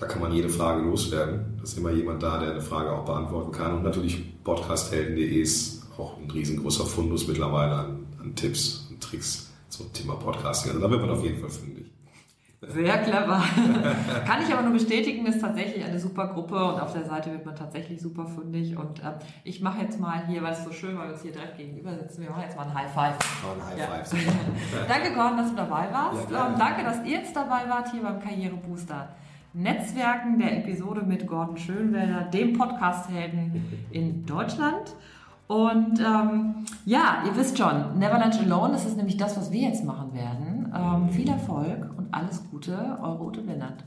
da 0.00 0.06
kann 0.06 0.20
man 0.20 0.32
jede 0.32 0.48
Frage 0.48 0.82
loswerden. 0.82 1.54
Da 1.56 1.64
ist 1.64 1.76
immer 1.76 1.90
jemand 1.90 2.22
da, 2.22 2.38
der 2.38 2.52
eine 2.52 2.60
Frage 2.60 2.92
auch 2.92 3.04
beantworten 3.04 3.52
kann. 3.52 3.76
Und 3.76 3.82
natürlich 3.82 4.42
podcasthelden.de 4.44 5.40
ist 5.40 5.82
auch 5.98 6.16
ein 6.18 6.30
riesengroßer 6.30 6.86
Fundus 6.86 7.26
mittlerweile 7.26 7.74
an, 7.74 8.06
an 8.20 8.34
Tipps 8.34 8.86
und 8.90 9.02
Tricks 9.02 9.50
zum 9.68 9.92
Thema 9.92 10.14
Podcasting. 10.14 10.72
Also 10.72 10.82
da 10.82 10.90
wird 10.90 11.00
man 11.00 11.10
auf 11.10 11.24
jeden 11.24 11.40
Fall 11.40 11.50
fündig. 11.50 11.86
Sehr 12.60 12.98
clever. 12.98 13.40
Kann 14.26 14.42
ich 14.42 14.52
aber 14.52 14.62
nur 14.62 14.72
bestätigen, 14.72 15.24
ist 15.26 15.40
tatsächlich 15.40 15.84
eine 15.84 15.98
super 16.00 16.26
Gruppe 16.26 16.56
und 16.56 16.80
auf 16.80 16.92
der 16.92 17.04
Seite 17.04 17.30
wird 17.30 17.46
man 17.46 17.54
tatsächlich 17.54 18.00
super 18.00 18.26
fündig. 18.26 18.76
Und 18.76 18.98
äh, 18.98 19.12
ich 19.44 19.60
mache 19.60 19.82
jetzt 19.82 20.00
mal 20.00 20.26
hier, 20.26 20.42
weil 20.42 20.52
es 20.52 20.64
so 20.64 20.72
schön, 20.72 20.98
weil 20.98 21.06
wir 21.06 21.12
uns 21.14 21.22
hier 21.22 21.30
direkt 21.30 21.56
gegenüber 21.56 21.94
sitzen, 21.94 22.22
wir 22.22 22.30
machen 22.30 22.42
jetzt 22.42 22.56
mal 22.56 22.64
ein 22.64 22.74
High 22.74 22.92
Five. 22.92 23.16
Oh, 23.44 23.60
ein 23.60 23.66
High 23.66 23.78
ja. 23.78 24.04
Five. 24.04 24.88
danke, 24.88 25.14
Gordon, 25.14 25.36
dass 25.36 25.50
du 25.50 25.56
dabei 25.56 25.88
warst. 25.92 26.30
Ja, 26.32 26.48
ähm, 26.48 26.54
danke, 26.58 26.82
dass 26.82 27.04
ihr 27.04 27.18
jetzt 27.18 27.34
dabei 27.34 27.68
wart 27.68 27.92
hier 27.92 28.02
beim 28.02 28.20
Karrierebooster. 28.20 29.08
Netzwerken 29.58 30.38
der 30.38 30.56
Episode 30.58 31.02
mit 31.02 31.26
Gordon 31.26 31.56
Schönwälder, 31.56 32.20
dem 32.32 32.56
Podcast-Helden 32.56 33.88
in 33.90 34.24
Deutschland. 34.24 34.94
Und 35.48 35.98
ähm, 35.98 36.64
ja, 36.84 37.24
ihr 37.26 37.36
wisst 37.36 37.58
schon, 37.58 37.98
Never 37.98 38.20
Lunch 38.20 38.38
Alone, 38.38 38.74
das 38.74 38.86
ist 38.86 38.96
nämlich 38.96 39.16
das, 39.16 39.36
was 39.36 39.50
wir 39.50 39.62
jetzt 39.62 39.84
machen 39.84 40.14
werden. 40.14 40.72
Ähm, 40.72 41.08
viel 41.08 41.28
Erfolg 41.28 41.90
und 41.96 42.06
alles 42.14 42.48
Gute, 42.50 42.98
eure 43.02 43.24
Ute 43.24 43.40
Blendert. 43.40 43.82